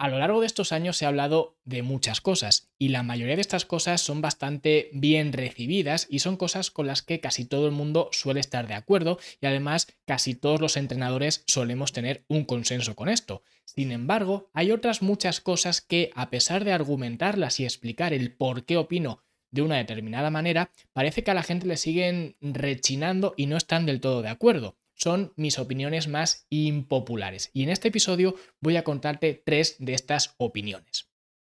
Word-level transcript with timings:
A 0.00 0.08
lo 0.08 0.20
largo 0.20 0.40
de 0.40 0.46
estos 0.46 0.70
años 0.70 0.96
se 0.96 1.04
ha 1.04 1.08
hablado 1.08 1.56
de 1.64 1.82
muchas 1.82 2.20
cosas 2.20 2.70
y 2.78 2.90
la 2.90 3.02
mayoría 3.02 3.34
de 3.34 3.40
estas 3.40 3.64
cosas 3.64 4.00
son 4.00 4.20
bastante 4.20 4.90
bien 4.92 5.32
recibidas 5.32 6.06
y 6.08 6.20
son 6.20 6.36
cosas 6.36 6.70
con 6.70 6.86
las 6.86 7.02
que 7.02 7.18
casi 7.18 7.44
todo 7.44 7.66
el 7.66 7.72
mundo 7.72 8.08
suele 8.12 8.38
estar 8.38 8.68
de 8.68 8.74
acuerdo 8.74 9.18
y 9.40 9.46
además 9.46 9.88
casi 10.06 10.36
todos 10.36 10.60
los 10.60 10.76
entrenadores 10.76 11.42
solemos 11.48 11.92
tener 11.92 12.24
un 12.28 12.44
consenso 12.44 12.94
con 12.94 13.08
esto. 13.08 13.42
Sin 13.64 13.90
embargo, 13.90 14.50
hay 14.52 14.70
otras 14.70 15.02
muchas 15.02 15.40
cosas 15.40 15.80
que 15.80 16.12
a 16.14 16.30
pesar 16.30 16.64
de 16.64 16.72
argumentarlas 16.72 17.58
y 17.58 17.64
explicar 17.64 18.12
el 18.12 18.32
por 18.32 18.64
qué 18.64 18.76
opino 18.76 19.24
de 19.50 19.62
una 19.62 19.78
determinada 19.78 20.30
manera, 20.30 20.70
parece 20.92 21.24
que 21.24 21.32
a 21.32 21.34
la 21.34 21.42
gente 21.42 21.66
le 21.66 21.76
siguen 21.76 22.36
rechinando 22.40 23.34
y 23.36 23.46
no 23.46 23.56
están 23.56 23.84
del 23.84 24.00
todo 24.00 24.22
de 24.22 24.28
acuerdo 24.28 24.76
son 24.98 25.32
mis 25.36 25.58
opiniones 25.58 26.08
más 26.08 26.46
impopulares. 26.50 27.50
Y 27.54 27.62
en 27.62 27.70
este 27.70 27.88
episodio 27.88 28.34
voy 28.60 28.76
a 28.76 28.84
contarte 28.84 29.40
tres 29.44 29.76
de 29.78 29.94
estas 29.94 30.34
opiniones. 30.38 31.08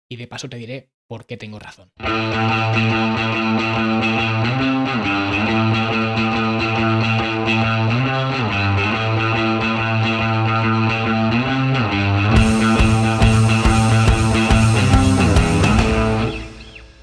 Y 0.08 0.16
de 0.16 0.26
paso 0.26 0.48
te 0.48 0.56
diré 0.56 0.90
por 1.06 1.26
qué 1.26 1.36
tengo 1.36 1.58
razón. 1.58 1.92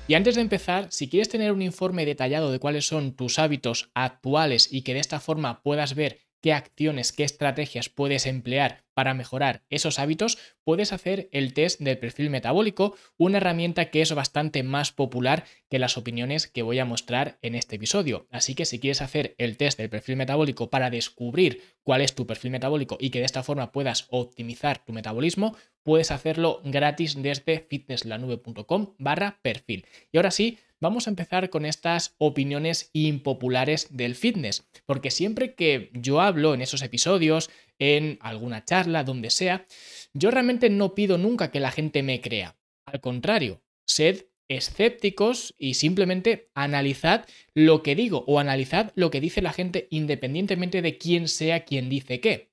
Y 0.06 0.16
antes 0.16 0.36
de 0.36 0.42
empezar, 0.42 0.90
si 0.92 1.10
quieres 1.10 1.30
tener 1.30 1.52
un 1.52 1.62
informe 1.62 2.06
detallado 2.06 2.52
de 2.52 2.60
cuáles 2.60 2.86
son 2.86 3.16
tus 3.16 3.40
hábitos 3.40 3.90
actuales 3.96 4.72
y 4.72 4.84
que 4.84 4.94
de 4.94 5.00
esta 5.00 5.20
forma 5.20 5.64
puedas 5.64 5.96
ver 5.96 6.20
qué 6.44 6.52
acciones, 6.52 7.14
qué 7.14 7.24
estrategias 7.24 7.88
puedes 7.88 8.26
emplear 8.26 8.84
para 8.94 9.14
mejorar 9.14 9.64
esos 9.70 9.98
hábitos, 9.98 10.38
puedes 10.66 10.92
hacer 10.92 11.30
el 11.32 11.54
test 11.54 11.80
del 11.80 11.98
perfil 11.98 12.30
metabólico, 12.30 12.96
una 13.18 13.38
herramienta 13.38 13.90
que 13.90 14.02
es 14.02 14.14
bastante 14.14 14.62
más 14.62 14.92
popular 14.92 15.46
que 15.70 15.80
las 15.80 15.98
opiniones 15.98 16.48
que 16.48 16.62
voy 16.62 16.80
a 16.80 16.86
mostrar 16.86 17.40
en 17.42 17.56
este 17.56 17.78
episodio. 17.78 18.28
Así 18.30 18.56
que 18.56 18.66
si 18.66 18.80
quieres 18.80 19.02
hacer 19.02 19.36
el 19.38 19.56
test 19.56 19.80
del 19.80 19.90
perfil 19.90 20.18
metabólico 20.18 20.70
para 20.70 20.90
descubrir 20.90 21.64
cuál 21.82 22.02
es 22.02 22.14
tu 22.14 22.28
perfil 22.28 22.52
metabólico 22.52 22.98
y 23.00 23.10
que 23.10 23.20
de 23.20 23.26
esta 23.26 23.42
forma 23.42 23.72
puedas 23.72 24.08
optimizar 24.10 24.84
tu 24.84 24.92
metabolismo, 24.92 25.56
puedes 25.82 26.12
hacerlo 26.12 26.62
gratis 26.66 27.22
desde 27.22 27.60
fitnesslanube.com 27.62 28.96
barra 28.98 29.40
perfil. 29.42 29.86
Y 30.12 30.18
ahora 30.18 30.32
sí, 30.32 30.60
vamos 30.84 31.08
a 31.08 31.12
empezar 31.12 31.50
con 31.50 31.66
estas 31.66 32.14
opiniones 32.18 32.90
impopulares 32.92 33.88
del 33.90 34.16
fitness, 34.16 34.68
porque 34.86 35.12
siempre 35.12 35.56
que 35.56 35.90
yo 35.94 36.20
hablo 36.20 36.54
en 36.54 36.62
esos 36.62 36.82
episodios, 36.82 37.50
en 37.80 38.20
alguna 38.22 38.66
charla, 38.66 39.06
donde 39.06 39.30
sea, 39.30 39.66
yo 40.14 40.30
realmente 40.30 40.70
no 40.70 40.94
pido 40.94 41.18
nunca 41.18 41.52
que 41.52 41.62
la 41.62 41.72
gente 41.72 42.04
me 42.04 42.20
crea. 42.20 42.58
Al 42.86 43.00
contrario, 43.00 43.64
sed 43.88 44.26
escépticos 44.50 45.56
y 45.58 45.76
simplemente 45.76 46.52
analizad 46.54 47.26
lo 47.54 47.82
que 47.82 47.96
digo 47.96 48.26
o 48.28 48.40
analizad 48.40 48.92
lo 48.96 49.10
que 49.10 49.22
dice 49.22 49.42
la 49.42 49.54
gente 49.54 49.88
independientemente 49.90 50.82
de 50.82 50.98
quién 50.98 51.30
sea 51.30 51.64
quien 51.64 51.90
dice 51.90 52.20
qué. 52.20 52.52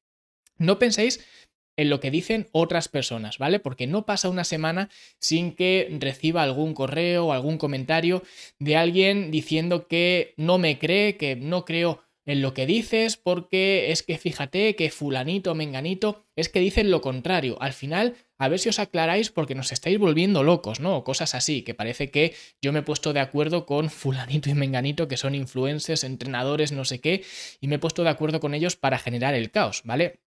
No 0.56 0.78
penséis 0.78 1.26
en 1.76 1.90
lo 1.90 2.00
que 2.00 2.10
dicen 2.10 2.48
otras 2.52 2.88
personas, 2.88 3.38
¿vale? 3.38 3.60
Porque 3.60 3.86
no 3.86 4.06
pasa 4.06 4.28
una 4.28 4.44
semana 4.44 4.90
sin 5.18 5.54
que 5.54 5.88
reciba 6.00 6.42
algún 6.42 6.74
correo 6.74 7.26
o 7.26 7.32
algún 7.32 7.58
comentario 7.58 8.22
de 8.58 8.76
alguien 8.76 9.30
diciendo 9.30 9.86
que 9.86 10.34
no 10.36 10.58
me 10.58 10.78
cree, 10.78 11.16
que 11.16 11.36
no 11.36 11.64
creo 11.64 12.02
en 12.26 12.42
lo 12.42 12.54
que 12.54 12.66
dices, 12.66 13.16
porque 13.16 13.90
es 13.90 14.02
que 14.02 14.18
fíjate 14.18 14.76
que 14.76 14.90
fulanito, 14.90 15.54
menganito, 15.54 16.26
es 16.36 16.48
que 16.48 16.60
dicen 16.60 16.90
lo 16.90 17.00
contrario. 17.00 17.56
Al 17.60 17.72
final, 17.72 18.14
a 18.38 18.48
ver 18.48 18.58
si 18.58 18.68
os 18.68 18.78
aclaráis 18.78 19.30
porque 19.30 19.54
nos 19.54 19.72
estáis 19.72 19.98
volviendo 19.98 20.42
locos, 20.42 20.80
¿no? 20.80 20.96
O 20.96 21.04
cosas 21.04 21.34
así, 21.34 21.62
que 21.62 21.74
parece 21.74 22.10
que 22.10 22.34
yo 22.62 22.72
me 22.72 22.80
he 22.80 22.82
puesto 22.82 23.12
de 23.12 23.20
acuerdo 23.20 23.66
con 23.66 23.90
fulanito 23.90 24.48
y 24.48 24.54
menganito, 24.54 25.08
que 25.08 25.16
son 25.16 25.34
influencers, 25.34 26.04
entrenadores, 26.04 26.72
no 26.72 26.84
sé 26.84 27.00
qué, 27.00 27.24
y 27.60 27.68
me 27.68 27.76
he 27.76 27.78
puesto 27.80 28.04
de 28.04 28.10
acuerdo 28.10 28.38
con 28.38 28.54
ellos 28.54 28.76
para 28.76 28.98
generar 28.98 29.34
el 29.34 29.50
caos, 29.50 29.82
¿vale? 29.84 30.20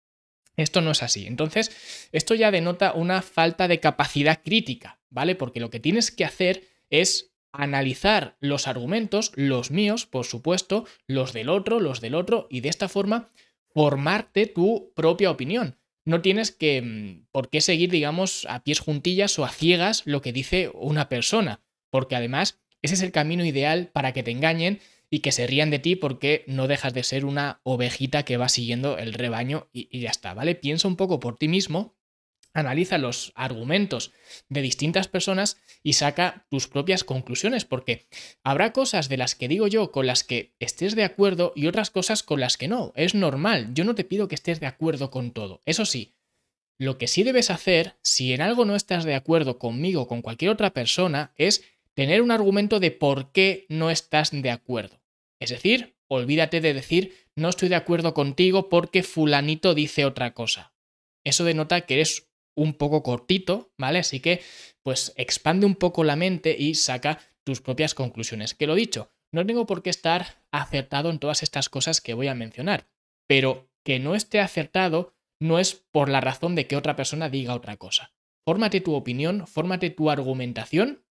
Esto 0.56 0.82
no 0.82 0.92
es 0.92 1.04
así. 1.04 1.26
Entonces, 1.26 2.10
esto 2.12 2.36
ya 2.36 2.52
denota 2.52 2.94
una 2.94 3.22
falta 3.22 3.68
de 3.68 3.80
capacidad 3.80 4.42
crítica, 4.44 5.00
¿vale? 5.10 5.36
Porque 5.36 5.60
lo 5.60 5.70
que 5.70 5.80
tienes 5.80 6.12
que 6.12 6.26
hacer 6.26 6.64
es 6.90 7.34
analizar 7.52 8.36
los 8.40 8.68
argumentos, 8.68 9.32
los 9.36 9.72
míos, 9.72 10.06
por 10.06 10.26
supuesto, 10.26 10.86
los 11.08 11.34
del 11.34 11.50
otro, 11.50 11.80
los 11.80 12.02
del 12.02 12.16
otro, 12.16 12.48
y 12.50 12.62
de 12.62 12.70
esta 12.70 12.90
forma 12.90 13.30
formarte 13.74 14.48
tu 14.48 14.92
propia 14.96 15.32
opinión. 15.32 15.78
No 16.06 16.22
tienes 16.22 16.52
que 16.52 16.82
mm, 16.82 17.28
por 17.32 17.50
qué 17.50 17.62
seguir, 17.62 17.90
digamos, 17.90 18.46
a 18.50 18.64
pies 18.64 18.80
juntillas 18.80 19.38
o 19.40 19.46
a 19.46 19.50
ciegas 19.50 20.04
lo 20.06 20.22
que 20.22 20.34
dice 20.34 20.70
una 20.74 21.10
persona, 21.10 21.62
porque 21.90 22.16
además 22.16 22.60
ese 22.82 22.96
es 22.96 23.02
el 23.02 23.12
camino 23.12 23.46
ideal 23.46 23.90
para 23.94 24.12
que 24.12 24.24
te 24.24 24.32
engañen 24.32 24.80
y 25.14 25.20
que 25.20 25.32
se 25.32 25.46
rían 25.46 25.70
de 25.70 25.78
ti 25.78 25.96
porque 25.96 26.44
no 26.48 26.68
dejas 26.68 26.96
de 26.96 27.04
ser 27.04 27.24
una 27.24 27.60
ovejita 27.62 28.26
que 28.26 28.38
va 28.38 28.50
siguiendo 28.50 28.98
el 28.98 29.14
rebaño 29.14 29.70
y, 29.72 30.00
ya 30.00 30.10
está, 30.10 30.34
¿vale? 30.34 30.56
Piensa 30.56 30.88
un 30.88 30.96
poco 30.96 31.20
por 31.20 31.38
ti 31.38 31.48
mismo, 31.48 31.96
analiza 32.52 32.98
los 32.98 33.32
argumentos 33.36 34.12
de 34.50 34.64
distintas 34.64 35.08
personas 35.08 35.58
y 35.84 35.94
saca 35.94 36.48
tus 36.50 36.68
propias 36.68 37.04
conclusiones, 37.04 37.64
porque 37.64 38.08
habrá 38.44 38.74
cosas 38.74 39.08
de 39.08 39.18
las 39.18 39.36
que 39.36 39.48
digo 39.48 39.68
yo 39.68 39.92
con 39.92 40.08
las 40.08 40.24
que 40.24 40.56
estés 40.58 40.96
de 40.96 41.04
acuerdo 41.04 41.54
y 41.56 41.68
otras 41.68 41.92
cosas 41.92 42.24
con 42.24 42.40
las 42.40 42.58
que 42.58 42.68
no. 42.68 42.92
Es 42.96 43.14
normal, 43.14 43.70
yo 43.76 43.84
no 43.84 43.94
te 43.94 44.06
pido 44.06 44.28
que 44.28 44.34
estés 44.34 44.60
de 44.60 44.66
acuerdo 44.66 45.12
con 45.12 45.30
todo. 45.30 45.62
Eso 45.68 45.86
sí, 45.86 46.16
lo 46.80 46.98
que 46.98 47.08
sí 47.08 47.22
debes 47.22 47.52
hacer, 47.52 47.98
si 48.02 48.34
en 48.34 48.42
algo 48.42 48.66
no 48.66 48.76
estás 48.76 49.04
de 49.04 49.14
acuerdo 49.14 49.60
conmigo 49.60 50.02
o 50.02 50.08
con 50.08 50.24
cualquier 50.24 50.50
otra 50.50 50.72
persona, 50.72 51.34
es 51.38 51.64
tener 51.94 52.24
un 52.24 52.32
argumento 52.32 52.80
de 52.80 52.90
por 52.90 53.32
qué 53.32 53.68
no 53.70 53.92
estás 53.92 54.32
de 54.32 54.50
acuerdo. 54.50 55.03
Es 55.44 55.50
decir, 55.50 55.98
olvídate 56.08 56.62
de 56.62 56.74
decir 56.74 57.28
no 57.36 57.50
estoy 57.50 57.68
de 57.68 57.76
acuerdo 57.76 58.14
contigo 58.14 58.70
porque 58.70 59.04
fulanito 59.04 59.74
dice 59.74 60.06
otra 60.06 60.34
cosa. 60.34 60.74
Eso 61.26 61.44
denota 61.44 61.82
que 61.82 61.96
eres 61.96 62.32
un 62.56 62.76
poco 62.76 63.04
cortito, 63.04 63.74
¿vale? 63.78 64.00
Así 64.00 64.22
que, 64.22 64.42
pues 64.84 65.12
expande 65.18 65.66
un 65.66 65.76
poco 65.76 66.06
la 66.06 66.16
mente 66.16 66.56
y 66.58 66.76
saca 66.76 67.20
tus 67.44 67.60
propias 67.60 67.94
conclusiones. 67.94 68.54
Que 68.54 68.68
lo 68.68 68.76
dicho, 68.76 69.12
no 69.34 69.46
tengo 69.46 69.66
por 69.66 69.84
qué 69.84 69.90
estar 69.90 70.46
acertado 70.50 71.10
en 71.10 71.20
todas 71.20 71.44
estas 71.44 71.68
cosas 71.68 72.00
que 72.00 72.14
voy 72.14 72.30
a 72.30 72.36
mencionar, 72.36 72.88
pero 73.28 73.70
que 73.84 74.00
no 74.00 74.16
esté 74.16 74.40
acertado 74.40 75.14
no 75.42 75.60
es 75.60 75.74
por 75.74 76.08
la 76.08 76.22
razón 76.22 76.56
de 76.56 76.68
que 76.68 76.78
otra 76.78 76.96
persona 76.96 77.30
diga 77.30 77.54
otra 77.54 77.76
cosa. 77.76 78.14
Fórmate 78.46 78.80
tu 78.80 78.94
opinión, 78.94 79.46
fórmate 79.46 79.90
tu 79.90 80.10
argumentación 80.10 81.04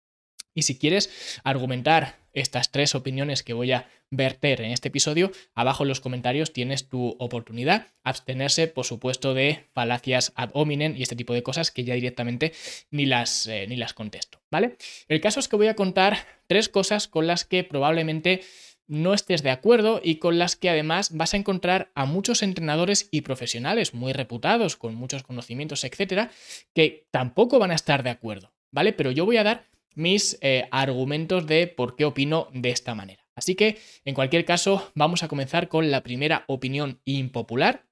y 0.53 0.63
si 0.63 0.77
quieres 0.77 1.39
argumentar 1.43 2.23
estas 2.33 2.71
tres 2.71 2.95
opiniones 2.95 3.43
que 3.43 3.53
voy 3.53 3.71
a 3.71 3.87
verter 4.09 4.61
en 4.61 4.71
este 4.71 4.87
episodio, 4.89 5.31
abajo 5.53 5.83
en 5.83 5.89
los 5.89 5.99
comentarios 5.99 6.51
tienes 6.51 6.89
tu 6.89 7.15
oportunidad. 7.19 7.87
Abstenerse, 8.03 8.67
por 8.67 8.85
supuesto, 8.85 9.33
de 9.33 9.67
falacias 9.73 10.33
ad 10.35 10.49
hominem 10.53 10.95
y 10.95 11.03
este 11.03 11.15
tipo 11.15 11.33
de 11.33 11.43
cosas 11.43 11.71
que 11.71 11.83
ya 11.83 11.93
directamente 11.93 12.53
ni 12.91 13.05
las, 13.05 13.47
eh, 13.47 13.65
ni 13.67 13.75
las 13.75 13.93
contesto, 13.93 14.41
¿vale? 14.51 14.77
El 15.07 15.21
caso 15.21 15.39
es 15.39 15.47
que 15.47 15.55
voy 15.55 15.67
a 15.67 15.75
contar 15.75 16.17
tres 16.47 16.69
cosas 16.69 17.07
con 17.07 17.27
las 17.27 17.45
que 17.45 17.63
probablemente 17.63 18.41
no 18.87 19.13
estés 19.13 19.43
de 19.43 19.49
acuerdo 19.49 20.01
y 20.03 20.15
con 20.15 20.37
las 20.37 20.55
que 20.55 20.69
además 20.69 21.15
vas 21.15 21.33
a 21.33 21.37
encontrar 21.37 21.91
a 21.95 22.05
muchos 22.05 22.43
entrenadores 22.43 23.07
y 23.11 23.21
profesionales 23.21 23.93
muy 23.93 24.11
reputados, 24.13 24.75
con 24.75 24.95
muchos 24.95 25.23
conocimientos, 25.23 25.83
etcétera, 25.83 26.31
que 26.73 27.07
tampoco 27.11 27.59
van 27.59 27.71
a 27.71 27.75
estar 27.75 28.03
de 28.03 28.09
acuerdo, 28.09 28.53
¿vale? 28.71 28.93
Pero 28.93 29.11
yo 29.11 29.25
voy 29.25 29.37
a 29.37 29.43
dar 29.43 29.72
mis 29.95 30.37
eh, 30.41 30.67
argumentos 30.71 31.45
de 31.47 31.67
por 31.67 31.95
qué 31.95 32.05
opino 32.05 32.47
de 32.53 32.71
esta 32.71 32.95
manera. 32.95 33.25
Así 33.35 33.55
que, 33.55 33.79
en 34.05 34.15
cualquier 34.15 34.45
caso, 34.45 34.91
vamos 34.95 35.23
a 35.23 35.27
comenzar 35.27 35.67
con 35.67 35.91
la 35.91 36.03
primera 36.03 36.43
opinión 36.47 37.01
impopular, 37.05 37.85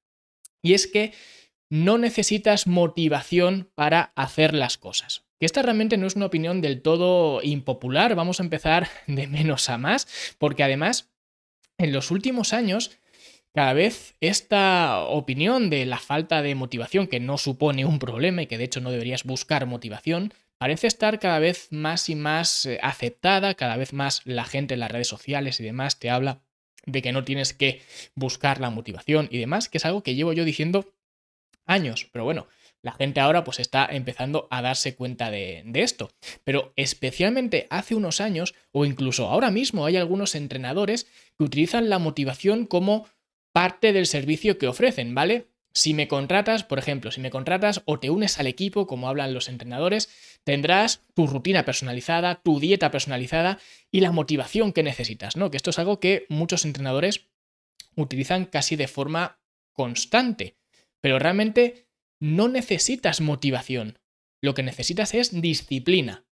y 0.62 0.74
es 0.74 0.88
que 0.88 1.14
no 1.70 1.98
necesitas 1.98 2.68
motivación 2.68 3.72
para 3.76 4.12
hacer 4.16 4.54
las 4.54 4.78
cosas. 4.78 5.26
Que 5.40 5.46
esta 5.46 5.62
realmente 5.62 5.98
no 5.98 6.06
es 6.06 6.16
una 6.16 6.28
opinión 6.28 6.62
del 6.62 6.82
todo 6.82 7.42
impopular, 7.42 8.14
vamos 8.14 8.40
a 8.40 8.44
empezar 8.44 8.88
de 9.08 9.28
menos 9.28 9.70
a 9.70 9.78
más, 9.78 10.36
porque 10.38 10.64
además, 10.64 11.12
en 11.78 11.94
los 11.94 12.12
últimos 12.12 12.54
años, 12.54 12.92
cada 13.54 13.74
vez 13.74 14.16
esta 14.22 15.00
opinión 15.04 15.70
de 15.70 15.86
la 15.86 15.98
falta 15.98 16.42
de 16.42 16.56
motivación, 16.56 17.08
que 17.08 17.20
no 17.20 17.38
supone 17.38 17.86
un 17.86 18.00
problema 18.00 18.44
y 18.44 18.48
que 18.48 18.58
de 18.58 18.66
hecho 18.66 18.82
no 18.82 18.92
deberías 18.92 19.24
buscar 19.24 19.66
motivación, 19.66 20.34
parece 20.62 20.86
estar 20.86 21.18
cada 21.18 21.40
vez 21.40 21.70
más 21.72 22.08
y 22.08 22.14
más 22.14 22.68
eh, 22.68 22.78
aceptada, 22.84 23.56
cada 23.56 23.78
vez 23.78 23.94
más 23.94 24.22
la 24.26 24.46
gente 24.46 24.76
en 24.76 24.82
las 24.82 24.92
redes 24.92 25.08
sociales 25.08 25.60
y 25.60 25.64
demás 25.64 25.98
te 25.98 26.12
habla 26.12 26.44
de 26.86 27.02
que 27.02 27.12
no 27.12 27.24
tienes 27.24 27.56
que 27.56 27.82
buscar 28.14 28.62
la 28.62 28.70
motivación 28.70 29.28
y 29.32 29.40
demás, 29.40 29.70
que 29.70 29.80
es 29.80 29.86
algo 29.86 30.04
que 30.04 30.14
llevo 30.14 30.34
yo 30.34 30.46
diciendo 30.46 30.94
años, 31.66 32.08
pero 32.12 32.26
bueno, 32.26 32.48
la 32.84 32.92
gente 32.92 33.20
ahora 33.22 33.44
pues 33.44 33.60
está 33.60 33.88
empezando 33.90 34.48
a 34.52 34.62
darse 34.62 34.94
cuenta 34.94 35.32
de, 35.32 35.64
de, 35.66 35.82
esto. 35.82 36.12
Pero 36.44 36.74
especialmente 36.76 37.66
hace 37.72 37.96
unos 37.96 38.22
años, 38.22 38.54
o 38.72 38.86
incluso 38.86 39.30
ahora 39.30 39.50
mismo, 39.50 39.88
hay 39.88 39.98
algunos 39.98 40.36
entrenadores 40.36 41.08
que 41.40 41.44
utilizan 41.44 41.90
la 41.90 41.98
motivación 41.98 42.68
como 42.68 43.08
parte 43.52 43.94
del 43.94 44.06
servicio 44.06 44.60
que 44.60 44.68
ofrecen, 44.68 45.16
¿vale? 45.16 45.48
Si 45.74 45.94
me 45.94 46.08
contratas, 46.08 46.64
por 46.64 46.80
ejemplo, 46.80 47.12
si 47.12 47.22
me 47.22 47.30
contratas 47.30 47.82
o 47.86 48.00
te 48.00 48.10
unes 48.10 48.40
al 48.40 48.48
equipo, 48.48 48.88
como 48.88 49.08
hablan 49.08 49.34
los 49.34 49.48
entrenadores, 49.48 50.10
tendrás 50.44 51.04
tu 51.14 51.28
rutina 51.28 51.64
personalizada, 51.64 52.42
tu 52.44 52.60
dieta 52.60 52.92
personalizada 52.92 53.60
y 53.90 54.02
la 54.02 54.12
motivación 54.12 54.74
que 54.74 54.84
necesitas, 54.84 55.38
¿no? 55.38 55.50
Que 55.50 55.58
esto 55.58 55.70
es 55.70 55.80
algo 55.80 56.00
que 56.00 56.26
muchos 56.30 56.66
entrenadores 56.66 57.30
utilizan 57.96 58.46
casi 58.46 58.76
de 58.76 58.88
forma 58.88 59.40
constante, 59.72 60.58
pero 61.00 61.20
realmente 61.20 61.88
no 62.20 62.50
necesitas 62.50 63.22
motivación. 63.22 64.00
Lo 64.42 64.54
que 64.54 64.64
necesitas 64.64 65.14
es 65.14 65.42
disciplina. 65.42 66.26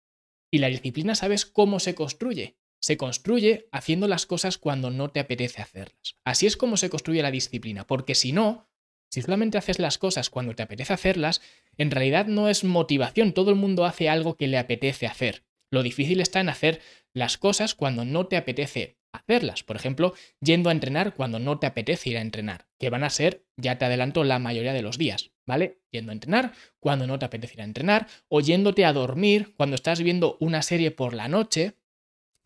Y 0.52 0.60
la 0.60 0.68
disciplina 0.68 1.16
sabes 1.16 1.46
cómo 1.46 1.80
se 1.80 1.96
construye. 1.96 2.58
Se 2.82 2.98
construye 2.98 3.68
haciendo 3.72 4.08
las 4.08 4.26
cosas 4.26 4.58
cuando 4.58 4.90
no 4.90 5.10
te 5.10 5.20
apetece 5.20 5.62
hacerlas. 5.62 6.16
Así 6.24 6.48
es 6.48 6.58
como 6.58 6.78
se 6.78 6.90
construye 6.90 7.22
la 7.22 7.32
disciplina, 7.32 7.86
porque 7.86 8.16
si 8.16 8.32
no, 8.32 8.69
si 9.10 9.22
solamente 9.22 9.58
haces 9.58 9.80
las 9.80 9.98
cosas 9.98 10.30
cuando 10.30 10.56
te 10.56 10.64
apetece 10.64 10.94
hacerlas, 10.94 11.42
en 11.78 11.92
realidad 11.92 12.28
no 12.28 12.50
es 12.50 12.64
motivación, 12.64 13.34
todo 13.34 13.50
el 13.50 13.56
mundo 13.56 13.86
hace 13.86 14.10
algo 14.10 14.36
que 14.36 14.48
le 14.48 14.58
apetece 14.58 15.08
hacer. 15.08 15.44
Lo 15.72 15.84
difícil 15.84 16.22
está 16.22 16.40
en 16.40 16.50
hacer 16.50 16.82
las 17.14 17.38
cosas 17.38 17.76
cuando 17.76 18.06
no 18.06 18.28
te 18.28 18.38
apetece 18.38 18.98
hacerlas. 19.12 19.64
Por 19.64 19.76
ejemplo, 19.76 20.14
yendo 20.42 20.70
a 20.70 20.72
entrenar 20.72 21.14
cuando 21.16 21.40
no 21.40 21.60
te 21.60 21.68
apetece 21.68 22.12
ir 22.12 22.18
a 22.18 22.22
entrenar, 22.22 22.68
que 22.80 22.90
van 22.90 23.04
a 23.04 23.10
ser, 23.10 23.46
ya 23.58 23.78
te 23.78 23.86
adelanto, 23.86 24.24
la 24.24 24.40
mayoría 24.40 24.74
de 24.74 24.82
los 24.82 24.98
días, 24.98 25.32
¿vale? 25.46 25.82
Yendo 25.92 26.12
a 26.12 26.14
entrenar 26.14 26.54
cuando 26.80 27.08
no 27.08 27.20
te 27.20 27.26
apetece 27.26 27.56
ir 27.56 27.62
a 27.62 27.66
entrenar, 27.66 28.08
o 28.28 28.42
yéndote 28.42 28.86
a 28.86 28.94
dormir 28.94 29.54
cuando 29.58 29.76
estás 29.76 30.02
viendo 30.02 30.38
una 30.40 30.62
serie 30.62 30.92
por 30.92 31.14
la 31.14 31.28
noche 31.28 31.74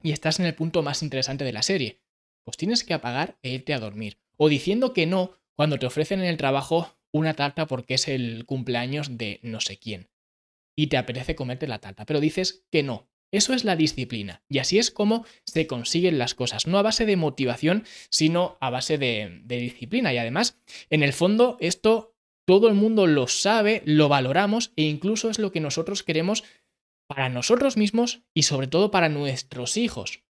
y 0.01 0.11
estás 0.11 0.39
en 0.39 0.45
el 0.45 0.55
punto 0.55 0.83
más 0.83 1.03
interesante 1.03 1.43
de 1.43 1.53
la 1.53 1.63
serie. 1.63 1.99
Pues 2.43 2.57
tienes 2.57 2.83
que 2.83 2.93
apagar 2.93 3.37
e 3.41 3.51
irte 3.51 3.73
a 3.73 3.79
dormir. 3.79 4.17
O 4.35 4.49
diciendo 4.49 4.93
que 4.93 5.05
no 5.05 5.37
cuando 5.55 5.77
te 5.77 5.85
ofrecen 5.85 6.19
en 6.19 6.25
el 6.25 6.37
trabajo 6.37 6.97
una 7.11 7.35
tarta 7.35 7.67
porque 7.67 7.93
es 7.93 8.07
el 8.07 8.45
cumpleaños 8.45 9.17
de 9.17 9.39
no 9.43 9.61
sé 9.61 9.77
quién. 9.77 10.09
Y 10.75 10.87
te 10.87 10.97
apetece 10.97 11.35
comerte 11.35 11.67
la 11.67 11.79
tarta, 11.79 12.05
pero 12.05 12.19
dices 12.19 12.65
que 12.71 12.83
no. 12.83 13.07
Eso 13.31 13.53
es 13.53 13.63
la 13.63 13.75
disciplina. 13.75 14.43
Y 14.47 14.59
así 14.59 14.77
es 14.77 14.91
como 14.91 15.25
se 15.45 15.65
consiguen 15.65 16.19
las 16.19 16.35
cosas. 16.35 16.67
No 16.67 16.77
a 16.77 16.83
base 16.83 17.05
de 17.05 17.17
motivación, 17.17 17.83
sino 18.09 18.57
a 18.61 18.69
base 18.69 18.97
de, 18.97 19.41
de 19.43 19.57
disciplina. 19.57 20.13
Y 20.13 20.19
además, 20.19 20.59
en 20.89 21.01
el 21.01 21.13
fondo, 21.13 21.57
esto 21.59 22.13
todo 22.45 22.67
el 22.67 22.75
mundo 22.75 23.07
lo 23.07 23.27
sabe, 23.27 23.81
lo 23.85 24.09
valoramos 24.09 24.73
e 24.75 24.83
incluso 24.83 25.29
es 25.29 25.39
lo 25.39 25.51
que 25.51 25.61
nosotros 25.61 26.03
queremos 26.03 26.43
para 27.07 27.29
nosotros 27.29 27.77
mismos 27.77 28.23
y 28.33 28.43
sobre 28.43 28.67
todo 28.67 28.91
para 28.91 29.09
nuestros 29.09 29.77
hijos, 29.77 30.23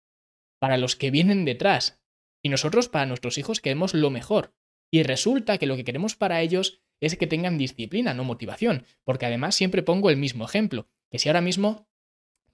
para 0.58 0.76
los 0.76 0.96
que 0.96 1.10
vienen 1.10 1.44
detrás. 1.44 2.00
Y 2.42 2.48
nosotros 2.48 2.88
para 2.88 3.06
nuestros 3.06 3.38
hijos 3.38 3.60
queremos 3.60 3.94
lo 3.94 4.10
mejor. 4.10 4.54
Y 4.90 5.02
resulta 5.02 5.58
que 5.58 5.66
lo 5.66 5.76
que 5.76 5.84
queremos 5.84 6.16
para 6.16 6.40
ellos 6.40 6.80
es 7.00 7.16
que 7.16 7.26
tengan 7.26 7.58
disciplina, 7.58 8.14
no 8.14 8.24
motivación. 8.24 8.84
Porque 9.04 9.26
además 9.26 9.54
siempre 9.54 9.82
pongo 9.82 10.10
el 10.10 10.16
mismo 10.16 10.44
ejemplo, 10.44 10.88
que 11.10 11.18
si 11.18 11.28
ahora 11.28 11.40
mismo 11.40 11.88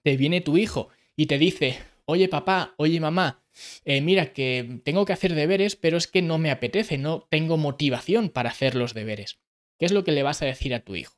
te 0.03 0.17
viene 0.17 0.41
tu 0.41 0.57
hijo 0.57 0.89
y 1.15 1.25
te 1.25 1.37
dice, 1.37 1.79
oye 2.05 2.29
papá, 2.29 2.73
oye 2.77 2.99
mamá, 2.99 3.43
eh, 3.85 4.01
mira 4.01 4.33
que 4.33 4.79
tengo 4.83 5.05
que 5.05 5.13
hacer 5.13 5.33
deberes, 5.33 5.75
pero 5.75 5.97
es 5.97 6.07
que 6.07 6.21
no 6.21 6.37
me 6.37 6.51
apetece, 6.51 6.97
no 6.97 7.27
tengo 7.29 7.57
motivación 7.57 8.29
para 8.29 8.49
hacer 8.49 8.75
los 8.75 8.93
deberes. 8.93 9.39
¿Qué 9.77 9.85
es 9.85 9.91
lo 9.91 10.03
que 10.03 10.11
le 10.11 10.23
vas 10.23 10.41
a 10.41 10.45
decir 10.45 10.73
a 10.73 10.79
tu 10.79 10.95
hijo? 10.95 11.17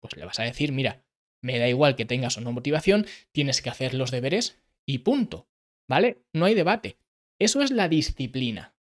Pues 0.00 0.16
le 0.16 0.24
vas 0.24 0.38
a 0.38 0.44
decir, 0.44 0.72
mira, 0.72 1.04
me 1.40 1.58
da 1.58 1.68
igual 1.68 1.96
que 1.96 2.04
tengas 2.04 2.36
o 2.36 2.40
no 2.40 2.52
motivación, 2.52 3.06
tienes 3.32 3.62
que 3.62 3.70
hacer 3.70 3.94
los 3.94 4.10
deberes 4.10 4.60
y 4.84 4.98
punto. 4.98 5.48
¿Vale? 5.88 6.22
No 6.32 6.44
hay 6.46 6.54
debate. 6.54 6.98
Eso 7.38 7.62
es 7.62 7.70
la 7.70 7.88
disciplina. 7.88 8.75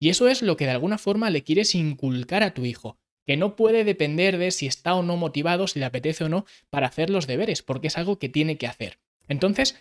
Y 0.00 0.10
eso 0.10 0.28
es 0.28 0.42
lo 0.42 0.56
que 0.56 0.64
de 0.64 0.72
alguna 0.72 0.98
forma 0.98 1.30
le 1.30 1.42
quieres 1.42 1.74
inculcar 1.74 2.42
a 2.42 2.54
tu 2.54 2.64
hijo, 2.64 2.98
que 3.26 3.36
no 3.36 3.56
puede 3.56 3.84
depender 3.84 4.38
de 4.38 4.50
si 4.50 4.66
está 4.66 4.94
o 4.94 5.02
no 5.02 5.16
motivado, 5.16 5.66
si 5.66 5.78
le 5.78 5.84
apetece 5.84 6.24
o 6.24 6.28
no, 6.28 6.46
para 6.70 6.86
hacer 6.86 7.10
los 7.10 7.26
deberes, 7.26 7.62
porque 7.62 7.88
es 7.88 7.98
algo 7.98 8.18
que 8.18 8.28
tiene 8.28 8.56
que 8.56 8.66
hacer. 8.66 8.98
Entonces, 9.28 9.76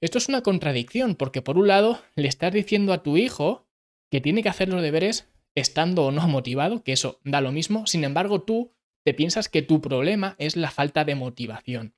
esto 0.00 0.18
es 0.18 0.28
una 0.28 0.42
contradicción, 0.42 1.14
porque 1.14 1.42
por 1.42 1.56
un 1.56 1.68
lado 1.68 2.02
le 2.16 2.28
estás 2.28 2.52
diciendo 2.52 2.92
a 2.92 3.02
tu 3.02 3.16
hijo 3.16 3.66
que 4.10 4.20
tiene 4.20 4.42
que 4.42 4.48
hacer 4.48 4.68
los 4.68 4.82
deberes 4.82 5.28
estando 5.54 6.06
o 6.06 6.10
no 6.10 6.26
motivado, 6.28 6.82
que 6.82 6.92
eso 6.92 7.20
da 7.24 7.40
lo 7.40 7.52
mismo, 7.52 7.86
sin 7.86 8.04
embargo 8.04 8.42
tú 8.42 8.72
te 9.04 9.14
piensas 9.14 9.48
que 9.48 9.62
tu 9.62 9.80
problema 9.80 10.34
es 10.38 10.56
la 10.56 10.70
falta 10.70 11.04
de 11.04 11.14
motivación 11.14 11.94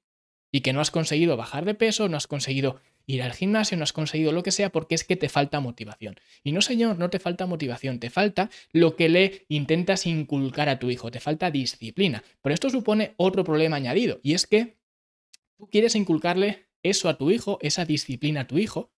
y 0.52 0.60
que 0.60 0.72
no 0.72 0.80
has 0.80 0.90
conseguido 0.90 1.36
bajar 1.36 1.64
de 1.64 1.74
peso, 1.74 2.08
no 2.08 2.16
has 2.16 2.26
conseguido 2.26 2.80
ir 3.14 3.22
al 3.22 3.32
gimnasio, 3.32 3.76
no 3.76 3.84
has 3.84 3.92
conseguido 3.92 4.32
lo 4.32 4.42
que 4.42 4.52
sea 4.52 4.70
porque 4.70 4.94
es 4.94 5.04
que 5.04 5.16
te 5.16 5.28
falta 5.28 5.60
motivación. 5.60 6.16
Y 6.44 6.52
no, 6.52 6.62
señor, 6.62 6.98
no 6.98 7.10
te 7.10 7.18
falta 7.18 7.46
motivación, 7.46 7.98
te 7.98 8.10
falta 8.10 8.50
lo 8.72 8.96
que 8.96 9.08
le 9.08 9.46
intentas 9.48 10.06
inculcar 10.06 10.68
a 10.68 10.78
tu 10.78 10.90
hijo, 10.90 11.10
te 11.10 11.20
falta 11.20 11.50
disciplina. 11.50 12.22
Pero 12.42 12.54
esto 12.54 12.70
supone 12.70 13.14
otro 13.16 13.44
problema 13.44 13.76
añadido 13.76 14.20
y 14.22 14.34
es 14.34 14.46
que 14.46 14.78
tú 15.58 15.68
quieres 15.70 15.94
inculcarle 15.94 16.68
eso 16.82 17.08
a 17.08 17.18
tu 17.18 17.30
hijo, 17.30 17.58
esa 17.60 17.84
disciplina 17.84 18.42
a 18.42 18.46
tu 18.46 18.58
hijo, 18.58 18.92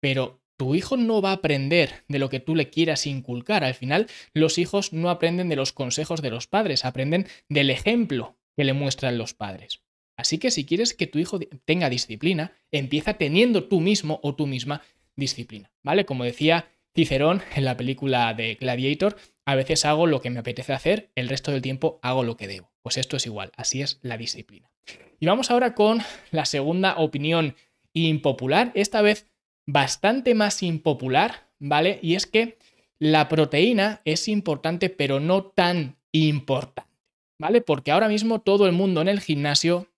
pero 0.00 0.42
tu 0.56 0.74
hijo 0.74 0.96
no 0.96 1.20
va 1.20 1.30
a 1.30 1.34
aprender 1.34 2.04
de 2.08 2.18
lo 2.18 2.28
que 2.28 2.40
tú 2.40 2.54
le 2.54 2.70
quieras 2.70 3.06
inculcar. 3.06 3.64
Al 3.64 3.74
final, 3.74 4.06
los 4.32 4.58
hijos 4.58 4.92
no 4.92 5.10
aprenden 5.10 5.48
de 5.48 5.56
los 5.56 5.72
consejos 5.72 6.22
de 6.22 6.30
los 6.30 6.46
padres, 6.46 6.84
aprenden 6.84 7.26
del 7.48 7.70
ejemplo 7.70 8.38
que 8.56 8.64
le 8.64 8.72
muestran 8.72 9.18
los 9.18 9.34
padres. 9.34 9.82
Así 10.16 10.38
que 10.38 10.50
si 10.50 10.64
quieres 10.64 10.94
que 10.94 11.06
tu 11.06 11.18
hijo 11.18 11.38
tenga 11.64 11.88
disciplina, 11.88 12.52
empieza 12.70 13.14
teniendo 13.14 13.64
tú 13.64 13.80
mismo 13.80 14.20
o 14.22 14.34
tú 14.34 14.46
misma 14.46 14.82
disciplina, 15.16 15.70
¿vale? 15.82 16.04
Como 16.04 16.24
decía 16.24 16.68
Cicerón 16.94 17.42
en 17.54 17.64
la 17.64 17.76
película 17.76 18.32
de 18.34 18.54
Gladiator, 18.54 19.16
a 19.44 19.54
veces 19.54 19.84
hago 19.84 20.06
lo 20.06 20.20
que 20.20 20.30
me 20.30 20.40
apetece 20.40 20.72
hacer, 20.72 21.10
el 21.14 21.28
resto 21.28 21.50
del 21.50 21.62
tiempo 21.62 21.98
hago 22.02 22.22
lo 22.22 22.36
que 22.36 22.48
debo. 22.48 22.70
Pues 22.82 22.96
esto 22.96 23.16
es 23.16 23.26
igual, 23.26 23.52
así 23.56 23.82
es 23.82 23.98
la 24.02 24.16
disciplina. 24.16 24.70
Y 25.18 25.26
vamos 25.26 25.50
ahora 25.50 25.74
con 25.74 26.00
la 26.30 26.44
segunda 26.44 26.96
opinión 26.96 27.54
impopular, 27.92 28.72
esta 28.74 29.02
vez 29.02 29.26
bastante 29.66 30.34
más 30.34 30.62
impopular, 30.62 31.48
¿vale? 31.58 31.98
Y 32.02 32.14
es 32.14 32.26
que 32.26 32.58
la 32.98 33.28
proteína 33.28 34.00
es 34.04 34.28
importante, 34.28 34.90
pero 34.90 35.20
no 35.20 35.44
tan 35.44 35.96
importante, 36.12 36.90
¿vale? 37.38 37.60
Porque 37.60 37.90
ahora 37.90 38.08
mismo 38.08 38.40
todo 38.40 38.66
el 38.66 38.72
mundo 38.72 39.00
en 39.00 39.08
el 39.08 39.20
gimnasio 39.20 39.88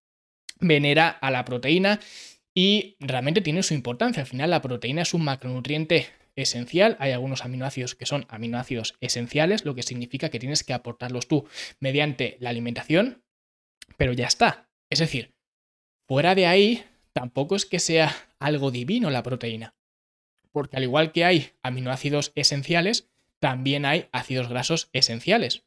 venera 0.61 1.09
a 1.09 1.31
la 1.31 1.45
proteína 1.45 2.01
y 2.55 2.97
realmente 3.01 3.41
tiene 3.41 3.63
su 3.63 3.75
importancia. 3.75 4.23
Al 4.23 4.29
final 4.29 4.51
la 4.51 4.63
proteína 4.63 5.03
es 5.03 5.15
un 5.15 5.25
macronutriente 5.25 6.09
esencial. 6.37 6.97
Hay 7.01 7.13
algunos 7.13 7.45
aminoácidos 7.45 7.95
que 7.95 8.07
son 8.07 8.27
aminoácidos 8.29 8.97
esenciales, 9.01 9.65
lo 9.65 9.75
que 9.75 9.83
significa 9.83 10.31
que 10.31 10.39
tienes 10.39 10.65
que 10.65 10.73
aportarlos 10.73 11.29
tú 11.29 11.47
mediante 11.81 12.37
la 12.41 12.51
alimentación, 12.51 13.23
pero 13.97 14.13
ya 14.13 14.27
está. 14.27 14.69
Es 14.91 14.99
decir, 14.99 15.35
fuera 16.07 16.35
de 16.35 16.47
ahí, 16.47 16.85
tampoco 17.13 17.57
es 17.57 17.67
que 17.67 17.79
sea 17.79 18.15
algo 18.39 18.71
divino 18.71 19.11
la 19.11 19.23
proteína. 19.23 19.75
Porque 20.53 20.77
al 20.77 20.85
igual 20.85 21.13
que 21.13 21.25
hay 21.25 21.51
aminoácidos 21.63 22.33
esenciales, 22.37 23.11
también 23.41 23.85
hay 23.85 24.09
ácidos 24.13 24.49
grasos 24.49 24.89
esenciales. 24.93 25.65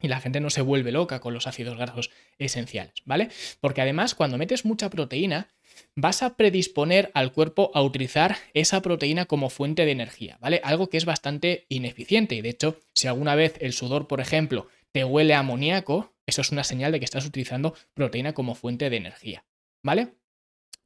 Y 0.00 0.08
la 0.08 0.20
gente 0.20 0.40
no 0.40 0.50
se 0.50 0.60
vuelve 0.60 0.92
loca 0.92 1.20
con 1.20 1.32
los 1.32 1.46
ácidos 1.46 1.76
grasos 1.76 2.10
esenciales, 2.38 2.94
¿vale? 3.04 3.30
Porque 3.60 3.80
además 3.80 4.14
cuando 4.14 4.38
metes 4.38 4.64
mucha 4.64 4.90
proteína, 4.90 5.48
vas 5.94 6.22
a 6.22 6.36
predisponer 6.36 7.10
al 7.14 7.32
cuerpo 7.32 7.70
a 7.74 7.82
utilizar 7.82 8.36
esa 8.54 8.82
proteína 8.82 9.26
como 9.26 9.50
fuente 9.50 9.84
de 9.84 9.92
energía, 9.92 10.38
¿vale? 10.40 10.60
Algo 10.64 10.88
que 10.88 10.96
es 10.96 11.04
bastante 11.04 11.66
ineficiente. 11.68 12.34
Y 12.34 12.42
de 12.42 12.50
hecho, 12.50 12.80
si 12.92 13.08
alguna 13.08 13.34
vez 13.34 13.54
el 13.60 13.72
sudor, 13.72 14.06
por 14.06 14.20
ejemplo, 14.20 14.68
te 14.92 15.04
huele 15.04 15.34
amoníaco, 15.34 16.12
eso 16.26 16.40
es 16.40 16.50
una 16.50 16.64
señal 16.64 16.92
de 16.92 16.98
que 16.98 17.04
estás 17.04 17.26
utilizando 17.26 17.74
proteína 17.94 18.34
como 18.34 18.54
fuente 18.54 18.90
de 18.90 18.96
energía, 18.96 19.44
¿vale? 19.82 20.14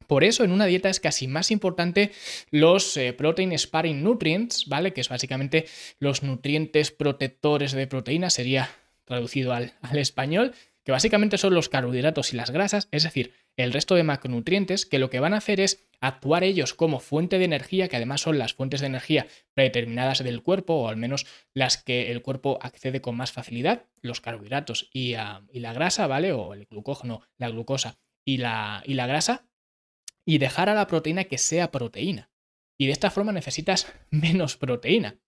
Por 0.07 0.25
eso 0.25 0.43
en 0.43 0.50
una 0.50 0.67
dieta 0.67 0.90
es 0.90 0.99
casi 0.99 1.29
más 1.29 1.52
importante 1.52 2.11
los 2.50 2.97
eh, 2.97 3.12
protein 3.12 3.57
sparing 3.57 4.02
nutrients, 4.02 4.67
¿vale? 4.67 4.93
Que 4.93 5.00
es 5.00 5.09
básicamente 5.09 5.67
los 6.00 6.25
nutrientes 6.25 6.90
protectores 6.90 7.73
de 7.73 7.87
proteína, 7.87 8.29
sería 8.29 8.71
traducido 9.11 9.52
al, 9.52 9.75
español, 9.93 10.55
que 10.85 10.93
básicamente 10.93 11.37
son 11.37 11.52
los 11.52 11.69
carbohidratos 11.69 12.33
y 12.33 12.37
las 12.37 12.52
grasas, 12.52 12.88
es 12.93 13.02
decir, 13.02 13.35
el 13.57 13.73
resto 13.73 13.97
de 13.97 14.05
macronutrientes, 14.05 14.87
que 14.87 15.00
lo 15.00 15.11
que 15.11 15.19
van 15.19 15.35
a 15.35 15.38
hacer 15.38 15.61
es 15.61 15.90
actuar 16.00 16.45
ellos 16.45 16.75
como 16.75 17.00
fuente 17.00 17.38
de 17.40 17.45
energía, 17.45 17.88
que 17.88 17.97
además 17.97 18.21
son 18.21 18.38
las 18.38 18.55
fuentes 18.55 18.81
de 18.81 18.87
energía 18.87 19.26
predeterminadas 19.52 20.23
del 20.23 20.43
cuerpo, 20.43 20.75
o 20.75 20.88
al 20.88 20.97
menos 20.97 21.26
las 21.55 21.76
que 21.83 22.12
el 22.12 22.23
cuerpo 22.23 22.61
accede 22.62 23.00
con 23.00 23.17
más 23.17 23.33
facilidad, 23.33 23.85
los 24.00 24.21
carbohidratos 24.21 24.88
y, 24.93 25.14
ah, 25.14 25.43
la 25.52 25.73
grasa, 25.73 26.07
¿vale? 26.07 26.33
O 26.33 26.55
el 26.55 26.67
glucógeno, 26.67 27.23
la 27.37 27.50
glucosa 27.50 27.99
y 28.25 28.37
la, 28.37 28.85
y 28.87 28.95
la 28.95 29.09
grasa, 29.09 29.45
y 30.25 30.38
dejar 30.38 30.69
a 30.69 30.75
la 30.75 30.87
proteína 30.87 31.25
que 31.25 31.37
sea 31.37 31.73
proteína. 31.73 32.31
Y 32.79 32.87
de 32.87 32.93
esta 32.93 33.11
forma 33.11 33.33
necesitas 33.33 33.93
menos 34.11 34.57
proteína. 34.57 35.19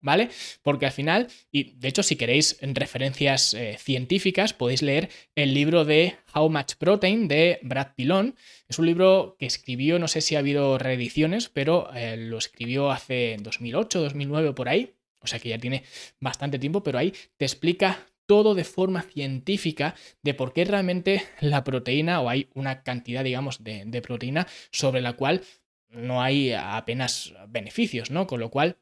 ¿Vale? 0.00 0.28
Porque 0.62 0.86
al 0.86 0.92
final, 0.92 1.28
y 1.50 1.74
de 1.74 1.88
hecho 1.88 2.02
si 2.02 2.16
queréis 2.16 2.58
referencias 2.60 3.54
eh, 3.54 3.76
científicas, 3.78 4.52
podéis 4.52 4.82
leer 4.82 5.08
el 5.34 5.54
libro 5.54 5.84
de 5.84 6.16
How 6.34 6.48
Much 6.48 6.74
Protein 6.78 7.28
de 7.28 7.58
Brad 7.62 7.94
Pilon. 7.96 8.34
Es 8.68 8.78
un 8.78 8.86
libro 8.86 9.36
que 9.38 9.46
escribió, 9.46 9.98
no 9.98 10.08
sé 10.08 10.20
si 10.20 10.36
ha 10.36 10.40
habido 10.40 10.78
reediciones, 10.78 11.48
pero 11.48 11.90
eh, 11.94 12.16
lo 12.16 12.38
escribió 12.38 12.90
hace 12.90 13.36
2008, 13.40 14.00
2009 14.00 14.52
por 14.52 14.68
ahí. 14.68 14.94
O 15.20 15.26
sea 15.26 15.38
que 15.40 15.48
ya 15.48 15.58
tiene 15.58 15.82
bastante 16.20 16.58
tiempo, 16.58 16.82
pero 16.82 16.98
ahí 16.98 17.12
te 17.36 17.44
explica 17.44 18.06
todo 18.26 18.54
de 18.54 18.64
forma 18.64 19.02
científica 19.02 19.94
de 20.22 20.34
por 20.34 20.52
qué 20.52 20.64
realmente 20.64 21.22
la 21.40 21.64
proteína 21.64 22.20
o 22.20 22.28
hay 22.28 22.48
una 22.54 22.82
cantidad, 22.82 23.24
digamos, 23.24 23.64
de 23.64 24.02
proteína 24.02 24.46
sobre 24.70 25.00
la 25.00 25.14
cual 25.14 25.42
no 25.90 26.22
hay 26.22 26.52
apenas 26.52 27.32
beneficios, 27.48 28.10
¿no? 28.10 28.26
Con 28.26 28.40
lo 28.40 28.50
cual, 28.50 28.76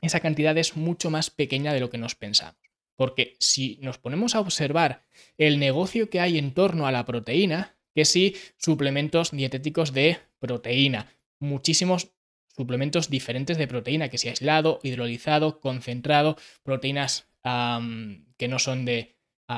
esa 0.00 0.20
cantidad 0.20 0.56
es 0.56 0.76
mucho 0.76 1.10
más 1.10 1.30
pequeña 1.30 1.72
de 1.72 1.80
lo 1.80 1.90
que 1.90 1.98
nos 1.98 2.14
pensamos. 2.14 2.60
Porque 2.96 3.36
si 3.38 3.78
nos 3.82 3.98
ponemos 3.98 4.34
a 4.34 4.40
observar 4.40 5.06
el 5.38 5.58
negocio 5.58 6.10
que 6.10 6.20
hay 6.20 6.38
en 6.38 6.52
torno 6.52 6.86
a 6.86 6.92
la 6.92 7.06
proteína, 7.06 7.76
que 7.94 8.04
si 8.04 8.36
suplementos 8.58 9.30
dietéticos 9.30 9.92
de 9.92 10.18
proteína, 10.38 11.12
muchísimos 11.38 12.12
suplementos 12.54 13.08
diferentes 13.08 13.56
de 13.56 13.66
proteína, 13.66 14.10
que 14.10 14.18
si 14.18 14.28
aislado, 14.28 14.80
hidrolizado, 14.82 15.60
concentrado, 15.60 16.36
proteínas 16.62 17.26
que 17.42 18.48
no 18.48 18.58
son 18.58 18.84
de, 18.84 19.16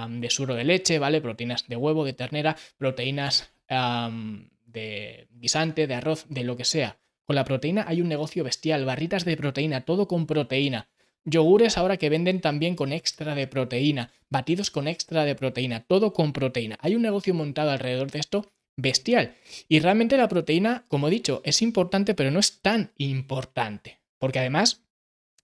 de 0.08 0.30
suro 0.30 0.54
de 0.54 0.64
leche, 0.64 1.00
¿vale? 1.00 1.20
Proteínas 1.20 1.66
de 1.66 1.76
huevo, 1.76 2.04
de 2.04 2.12
ternera, 2.12 2.56
proteínas 2.78 3.52
de 3.68 5.28
guisante, 5.32 5.88
de 5.88 5.94
arroz, 5.94 6.26
de 6.28 6.44
lo 6.44 6.56
que 6.56 6.64
sea. 6.64 7.01
Con 7.24 7.36
la 7.36 7.44
proteína 7.44 7.84
hay 7.86 8.00
un 8.00 8.08
negocio 8.08 8.44
bestial, 8.44 8.84
barritas 8.84 9.24
de 9.24 9.36
proteína, 9.36 9.82
todo 9.84 10.08
con 10.08 10.26
proteína. 10.26 10.88
Yogures 11.24 11.78
ahora 11.78 11.96
que 11.96 12.08
venden 12.08 12.40
también 12.40 12.74
con 12.74 12.92
extra 12.92 13.34
de 13.34 13.46
proteína, 13.46 14.10
batidos 14.28 14.70
con 14.70 14.88
extra 14.88 15.24
de 15.24 15.34
proteína, 15.34 15.84
todo 15.84 16.12
con 16.12 16.32
proteína. 16.32 16.78
Hay 16.80 16.96
un 16.96 17.02
negocio 17.02 17.32
montado 17.32 17.70
alrededor 17.70 18.10
de 18.10 18.18
esto 18.18 18.50
bestial. 18.76 19.36
Y 19.68 19.80
realmente 19.80 20.16
la 20.16 20.28
proteína, 20.28 20.84
como 20.88 21.08
he 21.08 21.10
dicho, 21.10 21.40
es 21.44 21.62
importante, 21.62 22.14
pero 22.14 22.30
no 22.30 22.40
es 22.40 22.60
tan 22.60 22.92
importante. 22.96 24.00
Porque 24.18 24.40
además, 24.40 24.84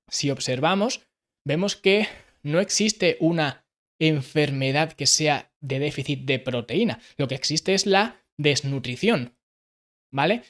si 0.08 0.30
observamos, 0.30 1.06
vemos 1.44 1.76
que 1.76 2.08
no 2.42 2.60
existe 2.60 3.16
una 3.20 3.64
enfermedad 4.00 4.92
que 4.92 5.06
sea 5.06 5.52
de 5.60 5.78
déficit 5.78 6.24
de 6.24 6.38
proteína. 6.38 7.00
Lo 7.16 7.28
que 7.28 7.34
existe 7.34 7.74
es 7.74 7.86
la 7.86 8.22
desnutrición. 8.36 9.34
¿Vale? 10.10 10.42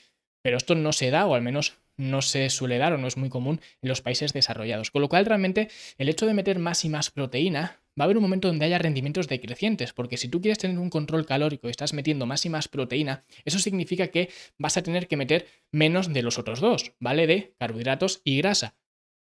Pero 0.48 0.56
esto 0.56 0.74
no 0.74 0.94
se 0.94 1.10
da, 1.10 1.26
o 1.26 1.34
al 1.34 1.42
menos 1.42 1.74
no 1.98 2.22
se 2.22 2.48
suele 2.48 2.78
dar 2.78 2.94
o 2.94 2.96
no 2.96 3.06
es 3.06 3.18
muy 3.18 3.28
común 3.28 3.60
en 3.82 3.88
los 3.90 4.00
países 4.00 4.32
desarrollados. 4.32 4.90
Con 4.90 5.02
lo 5.02 5.10
cual, 5.10 5.26
realmente, 5.26 5.68
el 5.98 6.08
hecho 6.08 6.24
de 6.24 6.32
meter 6.32 6.58
más 6.58 6.86
y 6.86 6.88
más 6.88 7.10
proteína 7.10 7.82
va 8.00 8.00
a 8.00 8.04
haber 8.04 8.16
un 8.16 8.22
momento 8.22 8.48
donde 8.48 8.64
haya 8.64 8.78
rendimientos 8.78 9.28
decrecientes, 9.28 9.92
porque 9.92 10.16
si 10.16 10.26
tú 10.28 10.40
quieres 10.40 10.56
tener 10.56 10.78
un 10.78 10.88
control 10.88 11.26
calórico 11.26 11.68
y 11.68 11.70
estás 11.70 11.92
metiendo 11.92 12.24
más 12.24 12.46
y 12.46 12.48
más 12.48 12.66
proteína, 12.66 13.26
eso 13.44 13.58
significa 13.58 14.06
que 14.06 14.30
vas 14.56 14.78
a 14.78 14.82
tener 14.82 15.06
que 15.06 15.18
meter 15.18 15.48
menos 15.70 16.14
de 16.14 16.22
los 16.22 16.38
otros 16.38 16.60
dos, 16.60 16.94
¿vale? 16.98 17.26
De 17.26 17.54
carbohidratos 17.58 18.22
y 18.24 18.38
grasa. 18.38 18.74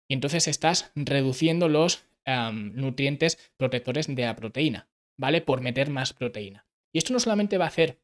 Y 0.08 0.14
entonces 0.14 0.46
estás 0.46 0.92
reduciendo 0.94 1.68
los 1.68 2.04
nutrientes 2.52 3.50
protectores 3.56 4.06
de 4.06 4.22
la 4.22 4.36
proteína, 4.36 4.88
¿vale? 5.16 5.40
Por 5.40 5.60
meter 5.60 5.90
más 5.90 6.12
proteína. 6.12 6.68
Y 6.92 6.98
esto 6.98 7.12
no 7.12 7.18
solamente 7.18 7.58
va 7.58 7.64
a 7.64 7.68
hacer 7.68 7.98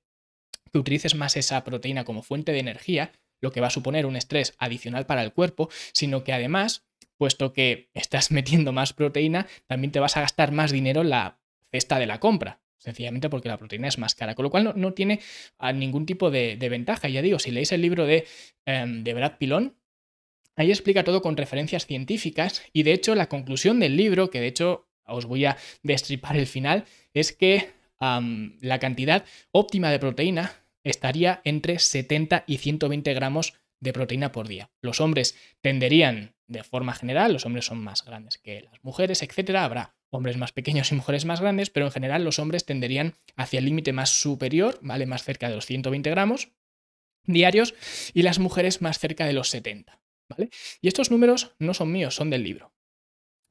utilices 0.78 1.14
más 1.14 1.37
esa 1.37 1.64
proteína 1.64 2.04
como 2.04 2.23
fuente 2.23 2.52
de 2.52 2.59
energía, 2.59 3.12
lo 3.40 3.52
que 3.52 3.61
va 3.61 3.68
a 3.68 3.71
suponer 3.71 4.06
un 4.06 4.16
estrés 4.16 4.54
adicional 4.59 5.06
para 5.06 5.23
el 5.23 5.33
cuerpo, 5.33 5.68
sino 5.92 6.25
que 6.25 6.33
además, 6.33 6.87
puesto 7.16 7.52
que 7.52 7.90
estás 7.95 8.30
metiendo 8.33 8.73
más 8.73 8.92
proteína, 8.92 9.47
también 9.66 9.92
te 9.92 10.00
vas 10.00 10.16
a 10.16 10.21
gastar 10.21 10.52
más 10.52 10.73
dinero 10.73 11.02
en 11.02 11.11
la 11.11 11.40
cesta 11.71 11.99
de 11.99 12.06
la 12.06 12.21
compra. 12.21 12.61
Sencillamente 12.78 13.30
porque 13.30 13.49
la 13.49 13.56
proteína 13.56 13.88
es 13.88 13.99
más 13.99 14.14
cara, 14.14 14.35
con 14.35 14.45
lo 14.45 14.50
cual 14.50 14.75
no, 14.76 14.92
tiene 14.92 15.21
ah, 15.59 15.73
ningún 15.73 16.04
tipo 16.06 16.30
de, 16.30 16.56
ventaja. 16.71 17.09
Ya 17.09 17.23
digo, 17.23 17.38
si 17.38 17.50
leéis 17.50 17.73
el 17.73 17.80
libro 17.80 18.06
de, 18.06 18.26
em, 18.66 19.02
de 19.02 19.14
Brad 19.14 19.38
Pilón, 19.38 19.76
ahí 20.56 20.71
explica 20.71 21.02
todo 21.02 21.23
con 21.23 21.37
referencias 21.37 21.87
científicas 21.87 22.62
y 22.73 22.83
de 22.83 22.92
hecho 22.92 23.14
la 23.14 23.28
conclusión 23.28 23.80
del 23.80 23.97
libro, 23.97 24.30
que 24.30 24.40
de 24.40 24.47
hecho 24.47 24.88
os 25.06 25.25
voy 25.25 25.47
a 25.47 25.56
destripar 25.83 26.37
el 26.37 26.47
final, 26.47 26.85
es 27.14 27.33
que 27.33 27.71
la 27.99 28.78
cantidad 28.78 29.25
óptima 29.52 29.90
de 29.90 29.99
proteína 29.99 30.52
estaría 30.90 31.40
entre 31.45 31.78
70 31.78 32.45
y 32.47 32.59
120 32.59 33.12
gramos 33.14 33.55
de 33.81 33.93
proteína 33.93 34.33
por 34.33 34.49
día. 34.49 34.71
Los 34.81 35.00
hombres 35.00 35.37
tenderían, 35.61 36.35
de 36.47 36.62
forma 36.62 36.95
general, 36.95 37.33
los 37.33 37.45
hombres 37.45 37.66
son 37.66 37.78
más 37.78 38.05
grandes 38.05 38.38
que 38.38 38.62
las 38.62 38.83
mujeres, 38.83 39.23
etcétera. 39.23 39.64
Habrá 39.64 39.97
hombres 40.11 40.37
más 40.37 40.52
pequeños 40.52 40.93
y 40.93 40.95
mujeres 40.95 41.25
más 41.25 41.40
grandes, 41.40 41.71
pero 41.71 41.87
en 41.87 41.93
general 41.93 42.25
los 42.25 42.38
hombres 42.38 42.64
tenderían 42.64 43.14
hacia 43.35 43.59
el 43.59 43.64
límite 43.64 43.93
más 43.93 44.11
superior, 44.11 44.78
¿vale? 44.81 45.07
Más 45.07 45.25
cerca 45.25 45.49
de 45.49 45.57
los 45.57 45.66
120 45.66 46.09
gramos 46.11 46.49
diarios 47.25 47.75
y 48.14 48.23
las 48.23 48.38
mujeres 48.38 48.81
más 48.81 49.00
cerca 49.00 49.26
de 49.26 49.33
los 49.33 49.50
70, 49.50 50.00
¿vale? 50.28 50.50
Y 50.81 50.87
estos 50.87 51.11
números 51.11 51.57
no 51.59 51.75
son 51.75 51.90
míos, 51.90 52.14
son 52.14 52.31
del 52.31 52.45
libro. 52.45 52.73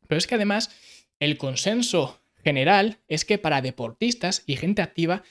Pero 0.07 0.17
es 0.17 0.27
que 0.27 0.35
además 0.35 0.71
el 1.19 1.37
consenso 1.37 2.21
general 2.43 2.99
es 3.09 3.25
que 3.25 3.37
para 3.37 3.61
deportistas 3.61 4.43
y 4.45 4.55
gente 4.55 4.81
activa 4.81 5.23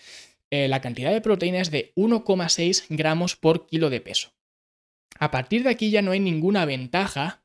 eh, 0.57 0.69
la 0.69 0.81
cantidad 0.81 1.11
de 1.11 1.21
proteína 1.21 1.61
es 1.61 1.73
de 1.73 1.93
1,6 1.97 2.85
gramos 2.89 3.35
por 3.35 3.67
kilo 3.67 3.91
de 3.91 4.01
peso. 4.01 4.37
A 5.19 5.33
partir 5.33 5.65
de 5.65 5.71
aquí 5.71 5.91
ya 5.91 6.01
no 6.01 6.13
hay 6.13 6.21
ninguna 6.21 6.65
ventaja 6.65 7.43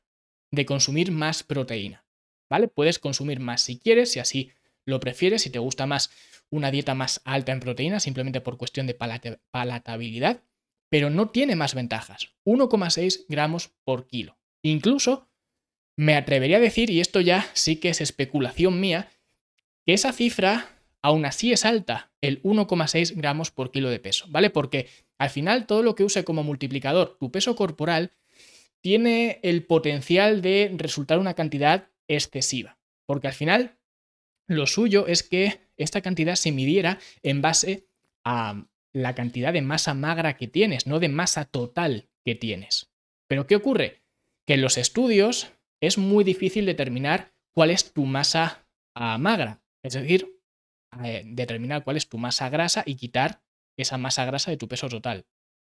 de 0.52 0.64
consumir 0.64 1.10
más 1.10 1.42
proteína. 1.42 2.04
¿Vale? 2.48 2.68
Puedes 2.68 3.00
consumir 3.00 3.40
más 3.40 3.62
si 3.62 3.80
quieres, 3.80 4.12
si 4.12 4.20
así 4.20 4.52
lo 4.84 5.00
prefieres, 5.00 5.42
si 5.42 5.50
te 5.50 5.58
gusta 5.58 5.86
más 5.86 6.12
una 6.50 6.70
dieta 6.70 6.94
más 6.94 7.20
alta 7.24 7.50
en 7.50 7.58
proteína, 7.58 7.98
simplemente 7.98 8.40
por 8.40 8.56
cuestión 8.56 8.86
de 8.86 8.94
palatabilidad, 8.94 10.44
pero 10.88 11.10
no 11.10 11.30
tiene 11.30 11.56
más 11.56 11.74
ventajas. 11.74 12.28
1,6 12.44 13.24
gramos 13.28 13.72
por 13.82 14.06
kilo. 14.06 14.38
Incluso 14.62 15.26
me 15.96 16.14
atrevería 16.14 16.58
a 16.58 16.60
decir, 16.60 16.90
y 16.90 17.00
esto 17.00 17.20
ya 17.20 17.44
sí 17.54 17.74
que 17.74 17.88
es 17.88 18.00
especulación 18.00 18.78
mía, 18.78 19.10
que 19.84 19.94
esa 19.94 20.12
cifra 20.12 20.79
aún 21.02 21.24
así 21.24 21.52
es 21.52 21.64
alta, 21.64 22.12
el 22.20 22.42
1,6 22.42 23.14
gramos 23.16 23.50
por 23.50 23.70
kilo 23.70 23.90
de 23.90 24.00
peso, 24.00 24.26
¿vale? 24.28 24.50
Porque 24.50 24.88
al 25.18 25.30
final 25.30 25.66
todo 25.66 25.82
lo 25.82 25.94
que 25.94 26.04
use 26.04 26.24
como 26.24 26.42
multiplicador 26.42 27.16
tu 27.18 27.30
peso 27.30 27.56
corporal 27.56 28.12
tiene 28.80 29.40
el 29.42 29.64
potencial 29.64 30.42
de 30.42 30.72
resultar 30.76 31.18
una 31.18 31.34
cantidad 31.34 31.88
excesiva, 32.08 32.78
porque 33.06 33.28
al 33.28 33.34
final 33.34 33.78
lo 34.46 34.66
suyo 34.66 35.06
es 35.06 35.22
que 35.22 35.60
esta 35.76 36.00
cantidad 36.00 36.34
se 36.34 36.52
midiera 36.52 36.98
en 37.22 37.40
base 37.40 37.86
a 38.24 38.66
la 38.92 39.14
cantidad 39.14 39.52
de 39.52 39.62
masa 39.62 39.94
magra 39.94 40.36
que 40.36 40.48
tienes, 40.48 40.86
no 40.86 40.98
de 40.98 41.08
masa 41.08 41.44
total 41.44 42.08
que 42.24 42.34
tienes. 42.34 42.90
Pero 43.28 43.46
¿qué 43.46 43.56
ocurre? 43.56 44.02
Que 44.46 44.54
en 44.54 44.62
los 44.62 44.76
estudios 44.76 45.52
es 45.80 45.98
muy 45.98 46.24
difícil 46.24 46.66
determinar 46.66 47.32
cuál 47.52 47.70
es 47.70 47.92
tu 47.92 48.04
masa 48.06 48.66
ah, 48.94 49.18
magra. 49.18 49.62
Es 49.82 49.94
decir, 49.94 50.39
eh, 51.04 51.22
determinar 51.24 51.84
cuál 51.84 51.96
es 51.96 52.08
tu 52.08 52.18
masa 52.18 52.48
grasa 52.48 52.82
y 52.86 52.96
quitar 52.96 53.42
esa 53.76 53.98
masa 53.98 54.24
grasa 54.24 54.50
de 54.50 54.56
tu 54.56 54.68
peso 54.68 54.88
total. 54.88 55.26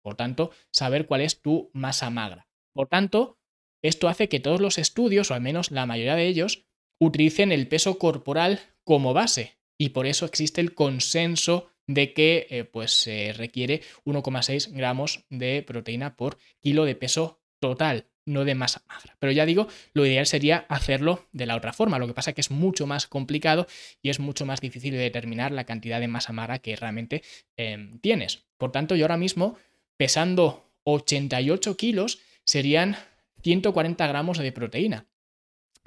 Por 0.02 0.14
tanto, 0.14 0.50
saber 0.70 1.06
cuál 1.06 1.22
es 1.22 1.40
tu 1.40 1.70
masa 1.72 2.10
magra. 2.10 2.48
Por 2.72 2.88
tanto, 2.88 3.38
esto 3.82 4.08
hace 4.08 4.28
que 4.28 4.40
todos 4.40 4.60
los 4.60 4.78
estudios, 4.78 5.30
o 5.30 5.34
al 5.34 5.40
menos 5.40 5.70
la 5.70 5.86
mayoría 5.86 6.14
de 6.14 6.26
ellos, 6.26 6.66
utilicen 7.00 7.52
el 7.52 7.68
peso 7.68 7.98
corporal 7.98 8.60
como 8.84 9.14
base. 9.14 9.58
Y 9.78 9.90
por 9.90 10.06
eso 10.06 10.26
existe 10.26 10.60
el 10.60 10.74
consenso 10.74 11.70
de 11.86 12.12
que 12.12 12.46
eh, 12.50 12.64
pues, 12.64 12.92
se 12.92 13.32
requiere 13.32 13.82
1,6 14.04 14.72
gramos 14.72 15.24
de 15.30 15.62
proteína 15.62 16.16
por 16.16 16.38
kilo 16.60 16.84
de 16.84 16.96
peso 16.96 17.40
total 17.60 18.08
no 18.26 18.44
de 18.44 18.54
masa 18.54 18.82
magra. 18.88 19.16
Pero 19.18 19.32
ya 19.32 19.46
digo, 19.46 19.68
lo 19.94 20.04
ideal 20.04 20.26
sería 20.26 20.66
hacerlo 20.68 21.26
de 21.32 21.46
la 21.46 21.56
otra 21.56 21.72
forma. 21.72 21.98
Lo 21.98 22.06
que 22.06 22.12
pasa 22.12 22.30
es 22.30 22.34
que 22.34 22.40
es 22.42 22.50
mucho 22.50 22.86
más 22.86 23.06
complicado 23.06 23.66
y 24.02 24.10
es 24.10 24.20
mucho 24.20 24.44
más 24.44 24.60
difícil 24.60 24.92
de 24.92 24.98
determinar 24.98 25.52
la 25.52 25.64
cantidad 25.64 26.00
de 26.00 26.08
masa 26.08 26.32
magra 26.32 26.58
que 26.58 26.76
realmente 26.76 27.22
em, 27.56 27.98
tienes. 28.00 28.44
Por 28.58 28.72
tanto, 28.72 28.96
yo 28.96 29.04
ahora 29.04 29.16
mismo, 29.16 29.56
pesando 29.96 30.68
88 30.84 31.76
kilos, 31.76 32.18
serían 32.44 32.96
140 33.42 34.06
gramos 34.06 34.38
de 34.38 34.52
proteína, 34.52 35.06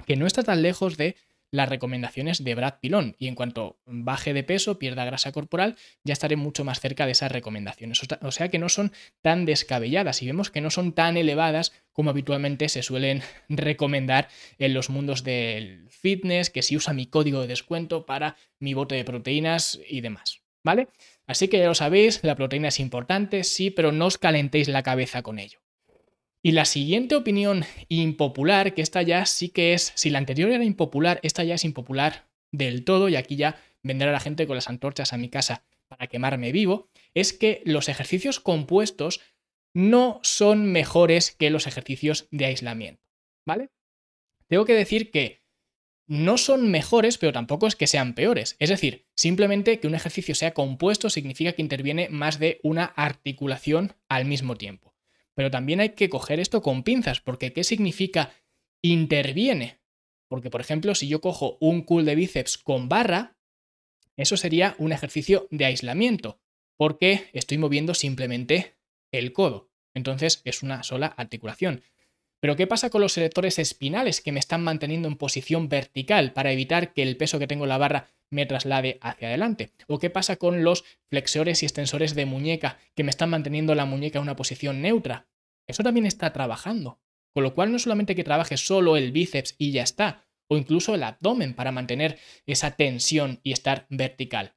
que 0.06 0.16
no 0.16 0.26
está 0.26 0.42
tan 0.42 0.62
lejos 0.62 0.96
de 0.96 1.16
las 1.50 1.68
recomendaciones 1.68 2.44
de 2.44 2.54
Brad 2.54 2.74
Pilón 2.80 3.16
y 3.18 3.26
en 3.26 3.34
cuanto 3.34 3.78
baje 3.84 4.32
de 4.32 4.44
peso, 4.44 4.78
pierda 4.78 5.04
grasa 5.04 5.32
corporal, 5.32 5.76
ya 6.04 6.12
estaré 6.12 6.36
mucho 6.36 6.64
más 6.64 6.80
cerca 6.80 7.06
de 7.06 7.12
esas 7.12 7.32
recomendaciones. 7.32 8.00
O 8.22 8.30
sea 8.30 8.48
que 8.48 8.58
no 8.58 8.68
son 8.68 8.92
tan 9.20 9.46
descabelladas 9.46 10.22
y 10.22 10.26
vemos 10.26 10.50
que 10.50 10.60
no 10.60 10.70
son 10.70 10.92
tan 10.92 11.16
elevadas 11.16 11.72
como 12.00 12.08
habitualmente 12.08 12.70
se 12.70 12.82
suelen 12.82 13.20
recomendar 13.50 14.28
en 14.58 14.72
los 14.72 14.88
mundos 14.88 15.22
del 15.22 15.86
fitness, 15.90 16.48
que 16.48 16.62
si 16.62 16.74
usa 16.74 16.94
mi 16.94 17.04
código 17.04 17.42
de 17.42 17.48
descuento 17.48 18.06
para 18.06 18.38
mi 18.58 18.72
bote 18.72 18.94
de 18.94 19.04
proteínas 19.04 19.78
y 19.86 20.00
demás. 20.00 20.40
¿Vale? 20.64 20.88
Así 21.26 21.48
que 21.48 21.58
ya 21.58 21.66
lo 21.66 21.74
sabéis, 21.74 22.20
la 22.22 22.36
proteína 22.36 22.68
es 22.68 22.80
importante, 22.80 23.44
sí, 23.44 23.70
pero 23.70 23.92
no 23.92 24.06
os 24.06 24.16
calentéis 24.16 24.68
la 24.68 24.82
cabeza 24.82 25.20
con 25.20 25.38
ello. 25.38 25.60
Y 26.42 26.52
la 26.52 26.64
siguiente 26.64 27.16
opinión 27.16 27.66
impopular, 27.88 28.72
que 28.72 28.80
esta 28.80 29.02
ya 29.02 29.26
sí 29.26 29.50
que 29.50 29.74
es, 29.74 29.92
si 29.94 30.08
la 30.08 30.16
anterior 30.16 30.50
era 30.50 30.64
impopular, 30.64 31.20
esta 31.22 31.44
ya 31.44 31.56
es 31.56 31.66
impopular 31.66 32.30
del 32.50 32.82
todo, 32.84 33.10
y 33.10 33.16
aquí 33.16 33.36
ya 33.36 33.60
vendrá 33.82 34.10
la 34.10 34.20
gente 34.20 34.46
con 34.46 34.56
las 34.56 34.70
antorchas 34.70 35.12
a 35.12 35.18
mi 35.18 35.28
casa 35.28 35.64
para 35.86 36.06
quemarme 36.06 36.50
vivo, 36.50 36.88
es 37.12 37.34
que 37.34 37.60
los 37.66 37.90
ejercicios 37.90 38.40
compuestos 38.40 39.20
no 39.74 40.20
son 40.22 40.70
mejores 40.72 41.30
que 41.32 41.50
los 41.50 41.66
ejercicios 41.66 42.28
de 42.30 42.46
aislamiento. 42.46 43.02
¿Vale? 43.46 43.70
tengo 44.50 44.64
que 44.64 44.74
decir 44.74 45.12
que 45.12 45.44
no 46.08 46.36
son 46.38 46.72
mejores, 46.72 47.18
pero 47.18 47.32
tampoco 47.32 47.68
es 47.68 47.76
que 47.76 47.86
sean 47.86 48.14
peores. 48.14 48.56
Es 48.58 48.68
decir, 48.68 49.06
simplemente 49.14 49.78
que 49.78 49.86
un 49.86 49.94
ejercicio 49.94 50.34
sea 50.34 50.54
compuesto 50.54 51.08
significa 51.08 51.52
que 51.52 51.62
interviene 51.62 52.08
más 52.10 52.40
de 52.40 52.58
una 52.64 52.84
articulación 52.84 53.94
al 54.08 54.24
mismo 54.24 54.56
tiempo. 54.56 54.96
Pero 55.34 55.52
también 55.52 55.78
hay 55.78 55.90
que 55.90 56.08
coger 56.08 56.40
esto 56.40 56.62
con 56.62 56.82
pinzas, 56.82 57.20
porque 57.20 57.52
¿qué 57.52 57.62
significa 57.62 58.32
interviene? 58.82 59.78
Porque, 60.26 60.50
por 60.50 60.60
ejemplo, 60.60 60.96
si 60.96 61.06
yo 61.06 61.20
cojo 61.20 61.56
un 61.60 61.82
cool 61.82 62.04
de 62.04 62.16
bíceps 62.16 62.58
con 62.58 62.88
barra, 62.88 63.38
eso 64.16 64.36
sería 64.36 64.74
un 64.78 64.90
ejercicio 64.90 65.46
de 65.52 65.66
aislamiento, 65.66 66.40
porque 66.76 67.30
estoy 67.32 67.58
moviendo 67.58 67.94
simplemente 67.94 68.79
el 69.12 69.32
codo. 69.32 69.70
Entonces 69.94 70.42
es 70.44 70.62
una 70.62 70.82
sola 70.82 71.06
articulación. 71.06 71.82
Pero 72.40 72.56
¿qué 72.56 72.66
pasa 72.66 72.88
con 72.88 73.02
los 73.02 73.12
selectores 73.12 73.58
espinales 73.58 74.20
que 74.20 74.32
me 74.32 74.40
están 74.40 74.62
manteniendo 74.62 75.08
en 75.08 75.16
posición 75.16 75.68
vertical 75.68 76.32
para 76.32 76.52
evitar 76.52 76.94
que 76.94 77.02
el 77.02 77.16
peso 77.16 77.38
que 77.38 77.46
tengo 77.46 77.64
en 77.64 77.68
la 77.68 77.78
barra 77.78 78.08
me 78.30 78.46
traslade 78.46 78.98
hacia 79.02 79.28
adelante? 79.28 79.72
¿O 79.88 79.98
qué 79.98 80.08
pasa 80.08 80.36
con 80.36 80.64
los 80.64 80.84
flexores 81.10 81.62
y 81.62 81.66
extensores 81.66 82.14
de 82.14 82.24
muñeca 82.24 82.78
que 82.94 83.04
me 83.04 83.10
están 83.10 83.30
manteniendo 83.30 83.74
la 83.74 83.84
muñeca 83.84 84.18
en 84.18 84.22
una 84.22 84.36
posición 84.36 84.80
neutra? 84.80 85.28
Eso 85.66 85.82
también 85.82 86.06
está 86.06 86.32
trabajando. 86.32 86.98
Con 87.34 87.44
lo 87.44 87.54
cual 87.54 87.70
no 87.70 87.78
solamente 87.78 88.16
que 88.16 88.24
trabaje 88.24 88.56
solo 88.56 88.96
el 88.96 89.12
bíceps 89.12 89.54
y 89.58 89.72
ya 89.72 89.82
está, 89.82 90.24
o 90.48 90.56
incluso 90.56 90.94
el 90.94 91.02
abdomen 91.02 91.54
para 91.54 91.72
mantener 91.72 92.18
esa 92.46 92.72
tensión 92.72 93.40
y 93.44 93.52
estar 93.52 93.86
vertical. 93.88 94.56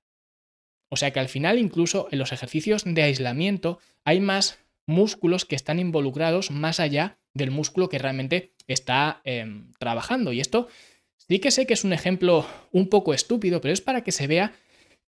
O 0.94 0.96
sea 0.96 1.10
que 1.10 1.20
al 1.20 1.28
final 1.28 1.58
incluso 1.58 2.08
en 2.12 2.20
los 2.20 2.32
ejercicios 2.32 2.84
de 2.86 3.02
aislamiento 3.02 3.80
hay 4.06 4.20
más 4.20 4.60
músculos 4.86 5.44
que 5.44 5.56
están 5.56 5.80
involucrados 5.80 6.52
más 6.52 6.80
allá 6.80 7.18
del 7.34 7.50
músculo 7.50 7.90
que 7.90 7.98
realmente 7.98 8.54
está 8.68 9.20
em, 9.24 9.72
trabajando. 9.80 10.34
Y 10.34 10.40
esto 10.40 10.68
sí 11.18 11.40
que 11.40 11.50
sé 11.50 11.66
que 11.66 11.74
es 11.74 11.84
un 11.84 11.94
ejemplo 11.94 12.46
un 12.72 12.90
poco 12.90 13.16
estúpido, 13.16 13.60
pero 13.60 13.74
es 13.74 13.82
para 13.82 14.04
que 14.04 14.12
se 14.12 14.28
vea 14.28 14.54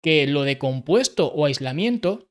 que 0.00 0.26
lo 0.26 0.44
de 0.44 0.56
compuesto 0.56 1.26
o 1.26 1.44
aislamiento 1.44 2.26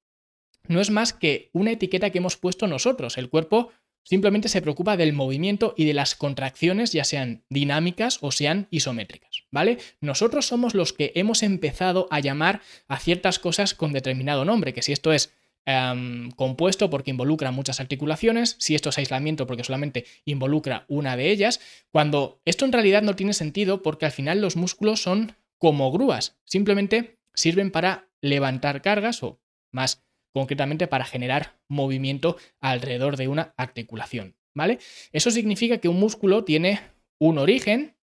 no 0.68 0.82
es 0.82 0.90
más 0.90 1.14
que 1.14 1.52
una 1.54 1.70
etiqueta 1.70 2.10
que 2.10 2.18
hemos 2.18 2.38
puesto 2.38 2.66
nosotros. 2.66 3.16
El 3.20 3.30
cuerpo 3.30 3.70
simplemente 4.06 4.48
se 4.48 4.62
preocupa 4.62 4.96
del 4.96 5.12
movimiento 5.12 5.74
y 5.76 5.84
de 5.84 5.94
las 5.94 6.16
contracciones, 6.16 6.94
ya 6.94 7.04
sean 7.04 7.44
dinámicas 7.50 8.20
o 8.22 8.32
sean 8.32 8.68
isométricas, 8.72 9.44
¿vale? 9.52 9.80
Nosotros 10.00 10.46
somos 10.46 10.74
los 10.74 10.94
que 10.94 11.12
hemos 11.16 11.44
empezado 11.44 12.08
a 12.10 12.22
llamar 12.22 12.62
a 12.88 12.98
ciertas 13.00 13.40
cosas 13.40 13.74
con 13.74 13.92
determinado 13.92 14.46
nombre, 14.46 14.74
que 14.74 14.82
si 14.82 14.94
esto 14.94 15.12
es 15.12 15.34
Em, 15.68 16.30
compuesto 16.32 16.92
porque 16.92 17.10
involucra 17.10 17.50
muchas 17.50 17.80
articulaciones, 17.80 18.56
si 18.60 18.76
esto 18.76 18.90
es 18.90 19.00
aislamiento 19.00 19.48
porque 19.48 19.64
solamente 19.64 20.06
involucra 20.24 20.86
una 20.88 21.18
de 21.18 21.32
ellas, 21.32 21.60
cuando 21.92 22.40
esto 22.46 22.66
en 22.66 22.72
realidad 22.72 23.02
no 23.02 23.16
tiene 23.16 23.34
sentido 23.34 23.82
porque 23.82 24.06
al 24.06 24.12
final 24.12 24.42
los 24.42 24.58
músculos 24.58 25.02
son 25.02 25.36
como 25.58 25.92
grúas, 25.92 26.38
simplemente 26.46 27.18
sirven 27.34 27.72
para 27.72 28.10
levantar 28.22 28.84
cargas 28.84 29.24
o 29.24 29.42
más 29.72 30.06
concretamente 30.36 30.88
para 30.88 31.06
generar 31.06 31.56
movimiento 31.70 32.36
alrededor 32.60 33.16
de 33.16 33.30
una 33.30 33.54
articulación, 33.56 34.36
¿vale? 34.54 34.80
Eso 35.14 35.32
significa 35.32 35.78
que 35.78 35.88
un 35.88 35.98
músculo 35.98 36.44
tiene 36.44 36.82
un 37.20 37.38
origen 37.38 37.96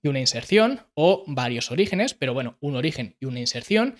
y 0.00 0.06
una 0.06 0.20
inserción 0.20 0.82
o 0.94 1.24
varios 1.26 1.72
orígenes, 1.72 2.14
pero 2.14 2.32
bueno, 2.32 2.56
un 2.60 2.76
origen 2.76 3.16
y 3.18 3.26
una 3.26 3.40
inserción 3.40 3.96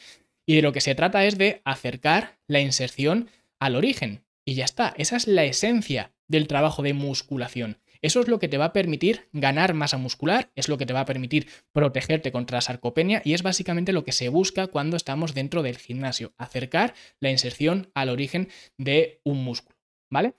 y 0.47 0.55
de 0.55 0.63
lo 0.63 0.73
que 0.73 0.81
se 0.81 0.95
trata 0.95 1.25
es 1.25 1.37
de 1.37 1.63
acercar 1.65 2.39
la 2.47 2.61
inserción 2.61 3.29
al 3.59 3.75
origen. 3.75 4.25
Y 4.45 4.55
ya 4.55 4.67
está, 4.67 4.95
esa 4.97 5.17
es 5.17 5.27
la 5.27 5.43
esencia 5.43 6.13
del 6.29 6.47
trabajo 6.47 6.81
de 6.81 6.95
musculación. 6.95 7.79
Eso 8.05 8.21
es 8.21 8.29
lo 8.29 8.39
que 8.39 8.49
te 8.49 8.59
va 8.59 8.67
a 8.67 8.73
permitir 8.75 9.31
ganar 9.33 9.73
masa 9.73 9.97
muscular, 9.97 10.53
es 10.57 10.69
lo 10.69 10.77
que 10.77 10.85
te 10.85 10.93
va 10.93 11.01
a 11.01 11.07
permitir 11.07 11.49
protegerte 11.73 12.33
contra 12.33 12.59
la 12.59 12.61
sarcopenia 12.61 13.23
y 13.25 13.33
es 13.33 13.43
básicamente 13.43 13.95
lo 13.95 14.05
que 14.05 14.13
se 14.13 14.29
busca 14.29 14.67
cuando 14.67 14.99
estamos 14.99 15.33
dentro 15.33 15.63
del 15.63 15.79
gimnasio, 15.79 16.35
acercar 16.37 16.93
la 17.19 17.31
inserción 17.31 17.91
al 17.95 18.11
origen 18.11 18.51
de 18.77 19.23
un 19.25 19.43
músculo, 19.43 19.79
¿vale? 20.11 20.35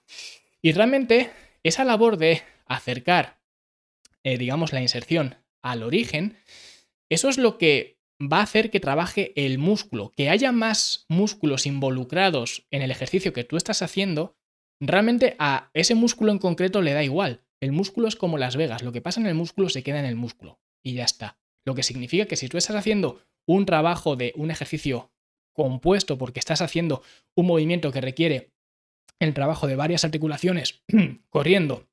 Y 0.62 0.70
realmente 0.74 1.32
esa 1.64 1.84
labor 1.84 2.18
de 2.18 2.42
acercar, 2.66 3.40
eh, 4.22 4.38
digamos, 4.38 4.72
la 4.72 4.80
inserción 4.80 5.34
al 5.60 5.82
origen, 5.82 6.38
eso 7.08 7.28
es 7.28 7.36
lo 7.36 7.58
que 7.58 7.98
va 8.22 8.38
a 8.38 8.44
hacer 8.44 8.70
que 8.70 8.78
trabaje 8.78 9.32
el 9.34 9.58
músculo. 9.58 10.12
Que 10.16 10.30
haya 10.30 10.52
más 10.52 11.04
músculos 11.08 11.66
involucrados 11.66 12.64
en 12.70 12.82
el 12.82 12.92
ejercicio 12.92 13.32
que 13.32 13.42
tú 13.42 13.56
estás 13.56 13.82
haciendo, 13.82 14.36
realmente 14.78 15.34
a 15.40 15.70
ese 15.74 15.96
músculo 15.96 16.30
en 16.30 16.38
concreto 16.38 16.80
le 16.80 16.92
da 16.92 17.02
igual. 17.02 17.42
El 17.60 17.72
músculo 17.72 18.08
es 18.08 18.16
como 18.16 18.38
Las 18.38 18.56
Vegas, 18.56 18.82
lo 18.82 18.92
que 18.92 19.00
pasa 19.00 19.20
en 19.20 19.26
el 19.26 19.34
músculo 19.34 19.68
se 19.68 19.82
queda 19.82 19.98
en 20.00 20.06
el 20.06 20.16
músculo 20.16 20.60
y 20.82 20.94
ya 20.94 21.04
está. 21.04 21.38
Lo 21.64 21.74
que 21.74 21.82
significa 21.82 22.26
que 22.26 22.36
si 22.36 22.48
tú 22.48 22.58
estás 22.58 22.76
haciendo 22.76 23.20
un 23.46 23.66
trabajo 23.66 24.16
de 24.16 24.32
un 24.36 24.50
ejercicio 24.50 25.10
compuesto 25.52 26.18
porque 26.18 26.38
estás 26.38 26.60
haciendo 26.60 27.02
un 27.34 27.46
movimiento 27.46 27.90
que 27.90 28.00
requiere 28.00 28.52
el 29.18 29.34
trabajo 29.34 29.66
de 29.66 29.76
varias 29.76 30.04
articulaciones 30.04 30.82
corriendo 31.30 31.88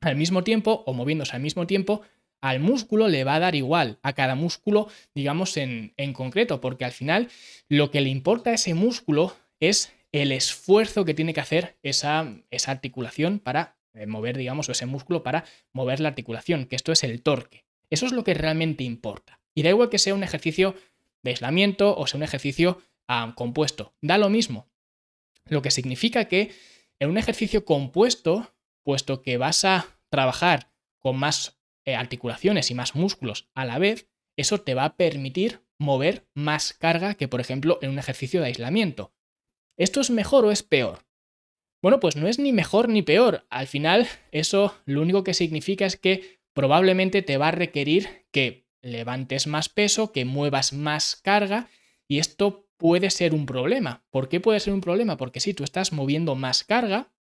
al 0.00 0.16
mismo 0.16 0.44
tiempo 0.44 0.82
o 0.86 0.92
moviéndose 0.92 1.34
al 1.34 1.42
mismo 1.42 1.66
tiempo, 1.66 2.02
al 2.42 2.60
músculo 2.60 3.08
le 3.08 3.24
va 3.24 3.36
a 3.36 3.40
dar 3.40 3.54
igual, 3.54 3.98
a 4.02 4.12
cada 4.12 4.34
músculo, 4.34 4.88
digamos, 5.14 5.56
en, 5.56 5.92
concreto, 6.12 6.60
porque 6.60 6.84
al 6.84 6.92
final 6.92 7.28
lo 7.68 7.90
que 7.90 8.00
le 8.00 8.10
importa 8.10 8.50
a 8.50 8.54
ese 8.54 8.74
músculo 8.74 9.34
es 9.60 9.92
el 10.10 10.32
esfuerzo 10.32 11.04
que 11.04 11.14
tiene 11.14 11.34
que 11.34 11.40
hacer 11.40 11.78
esa, 11.82 12.34
esa 12.50 12.72
articulación 12.72 13.38
para 13.38 13.76
mover, 14.06 14.36
digamos, 14.36 14.68
ese 14.68 14.86
músculo 14.86 15.22
para 15.22 15.44
mover 15.72 16.00
la 16.00 16.08
articulación, 16.08 16.66
que 16.66 16.76
esto 16.76 16.92
es 16.92 17.04
el 17.04 17.22
torque. 17.22 17.64
Eso 17.90 18.06
es 18.06 18.12
lo 18.12 18.24
que 18.24 18.34
realmente 18.34 18.84
importa. 18.84 19.40
Y 19.54 19.62
da 19.62 19.70
igual 19.70 19.90
que 19.90 19.98
sea 19.98 20.14
un 20.14 20.22
ejercicio 20.22 20.74
de 21.22 21.30
aislamiento 21.30 21.96
o 21.96 22.06
sea 22.06 22.18
un 22.18 22.24
ejercicio 22.24 22.82
ah, 23.08 23.34
compuesto, 23.36 23.94
da 24.00 24.18
lo 24.18 24.28
mismo. 24.28 24.68
Lo 25.46 25.62
que 25.62 25.70
significa 25.70 26.26
que 26.26 26.52
en 26.98 27.10
un 27.10 27.18
ejercicio 27.18 27.64
compuesto, 27.64 28.54
puesto 28.82 29.22
que 29.22 29.36
vas 29.36 29.64
a 29.64 29.86
trabajar 30.08 30.72
con 30.98 31.16
más 31.16 31.60
eh, 31.84 31.96
articulaciones 31.96 32.70
y 32.70 32.74
más 32.74 32.94
músculos 32.94 33.50
a 33.54 33.64
la 33.64 33.78
vez, 33.78 34.08
eso 34.36 34.60
te 34.60 34.74
va 34.74 34.84
a 34.84 34.96
permitir 34.96 35.62
mover 35.78 36.28
más 36.34 36.72
carga 36.72 37.14
que, 37.14 37.28
por 37.28 37.40
ejemplo, 37.40 37.78
en 37.82 37.90
un 37.90 37.98
ejercicio 37.98 38.40
de 38.40 38.46
aislamiento. 38.46 39.12
¿Esto 39.76 40.00
es 40.00 40.10
mejor 40.10 40.44
o 40.44 40.52
es 40.52 40.62
peor? 40.62 41.04
Bueno, 41.82 41.98
pues 41.98 42.14
no 42.14 42.28
es 42.28 42.38
ni 42.38 42.52
mejor 42.52 42.88
ni 42.88 43.02
peor. 43.02 43.44
Al 43.50 43.66
final, 43.66 44.06
eso 44.30 44.74
lo 44.86 45.02
único 45.02 45.24
que 45.24 45.34
significa 45.34 45.84
es 45.84 45.96
que 45.96 46.40
probablemente 46.54 47.22
te 47.22 47.36
va 47.36 47.48
a 47.48 47.52
requerir 47.52 48.26
que 48.30 48.68
levantes 48.82 49.48
más 49.48 49.68
peso, 49.68 50.12
que 50.12 50.24
muevas 50.24 50.72
más 50.72 51.16
carga, 51.16 51.68
y 52.06 52.18
esto 52.18 52.68
puede 52.76 53.10
ser 53.10 53.34
un 53.34 53.46
problema. 53.46 54.04
¿Por 54.10 54.28
qué 54.28 54.38
puede 54.38 54.60
ser 54.60 54.72
un 54.72 54.80
problema? 54.80 55.16
Porque 55.16 55.40
si 55.40 55.54
tú 55.54 55.64
estás 55.64 55.92
moviendo 55.92 56.36
más 56.36 56.62
carga, 56.62 57.12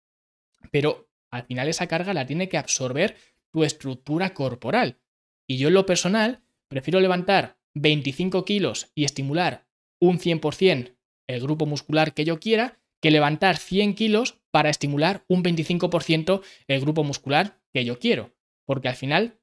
pero 0.71 1.10
al 1.32 1.43
final 1.43 1.67
esa 1.67 1.88
carga 1.88 2.13
la 2.13 2.28
tiene 2.28 2.47
que 2.47 2.58
absorber 2.58 3.15
tu 3.52 3.63
estructura 3.63 4.34
corporal. 4.34 5.00
Y 5.47 5.58
yo 5.58 5.69
en 5.69 5.74
lo 5.74 5.86
personal 5.86 6.43
prefiero 6.67 7.00
levantar 7.00 7.58
25 7.74 8.45
kilos 8.45 8.91
y 8.93 9.06
estimular 9.06 9.65
un 10.00 10.19
100% 10.19 10.95
el 11.28 11.41
grupo 11.41 11.65
muscular 11.65 12.13
que 12.13 12.26
yo 12.26 12.39
quiera 12.39 12.80
que 13.01 13.11
levantar 13.11 13.57
100 13.57 13.95
kilos 13.95 14.41
para 14.51 14.69
estimular 14.69 15.25
un 15.27 15.43
25% 15.43 16.41
el 16.67 16.81
grupo 16.81 17.03
muscular 17.03 17.59
que 17.73 17.83
yo 17.85 17.99
quiero. 17.99 18.35
Porque 18.65 18.89
al 18.89 18.95
final, 18.95 19.39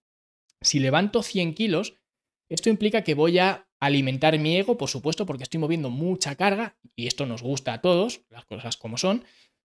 si 0.60 0.78
levanto 0.78 1.22
100 1.22 1.54
kilos, 1.54 1.94
esto 2.48 2.70
implica 2.70 3.02
que 3.02 3.14
voy 3.14 3.38
a 3.38 3.68
alimentar 3.80 4.38
mi 4.38 4.56
ego, 4.56 4.76
por 4.76 4.88
supuesto, 4.88 5.26
porque 5.26 5.42
estoy 5.42 5.60
moviendo 5.60 5.90
mucha 5.90 6.34
carga, 6.36 6.78
y 6.96 7.06
esto 7.06 7.26
nos 7.26 7.42
gusta 7.42 7.74
a 7.74 7.80
todos, 7.80 8.22
las 8.30 8.44
cosas 8.44 8.76
como 8.76 8.98
son, 8.98 9.24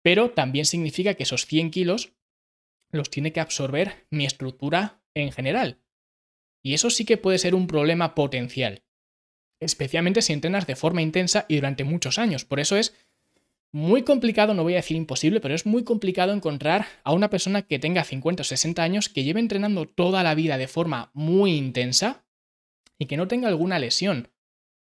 pero 0.04 0.32
también 0.32 0.66
significa 0.66 1.16
que 1.16 1.24
esos 1.24 1.46
100 1.46 1.72
kilos 1.72 2.14
los 2.92 3.10
tiene 3.10 3.34
que 3.34 3.40
absorber 3.40 4.08
mi 4.10 4.26
estructura 4.26 5.02
en 5.14 5.32
general. 5.32 5.82
Y 6.64 6.74
eso 6.74 6.90
sí 6.90 7.06
que 7.06 7.18
puede 7.18 7.38
ser 7.38 7.56
un 7.56 7.68
problema 7.68 8.16
potencial, 8.16 8.84
especialmente 9.62 10.22
si 10.22 10.34
entrenas 10.34 10.68
de 10.68 10.76
forma 10.76 11.02
intensa 11.02 11.46
y 11.50 11.56
durante 11.56 11.84
muchos 11.84 12.20
años. 12.20 12.46
Por 12.46 12.60
eso 12.60 12.78
es 12.78 12.96
muy 13.74 14.04
complicado, 14.04 14.54
no 14.54 14.64
voy 14.64 14.74
a 14.74 14.78
decir 14.78 14.98
imposible, 14.98 15.40
pero 15.40 15.54
es 15.54 15.66
muy 15.66 15.84
complicado 15.84 16.34
encontrar 16.34 16.86
a 17.04 17.14
una 17.14 17.30
persona 17.30 17.64
que 17.64 17.80
tenga 17.80 18.04
50 18.04 18.42
o 18.42 18.44
60 18.44 18.82
años 18.82 19.10
que 19.10 19.24
lleve 19.24 19.40
entrenando 19.40 19.86
toda 19.86 20.24
la 20.24 20.36
vida 20.36 20.58
de 20.58 20.68
forma 20.68 21.12
muy 21.14 21.56
intensa 21.56 22.26
y 22.98 23.06
que 23.06 23.18
no 23.18 23.28
tenga 23.28 23.48
alguna 23.48 23.78
lesión, 23.80 24.30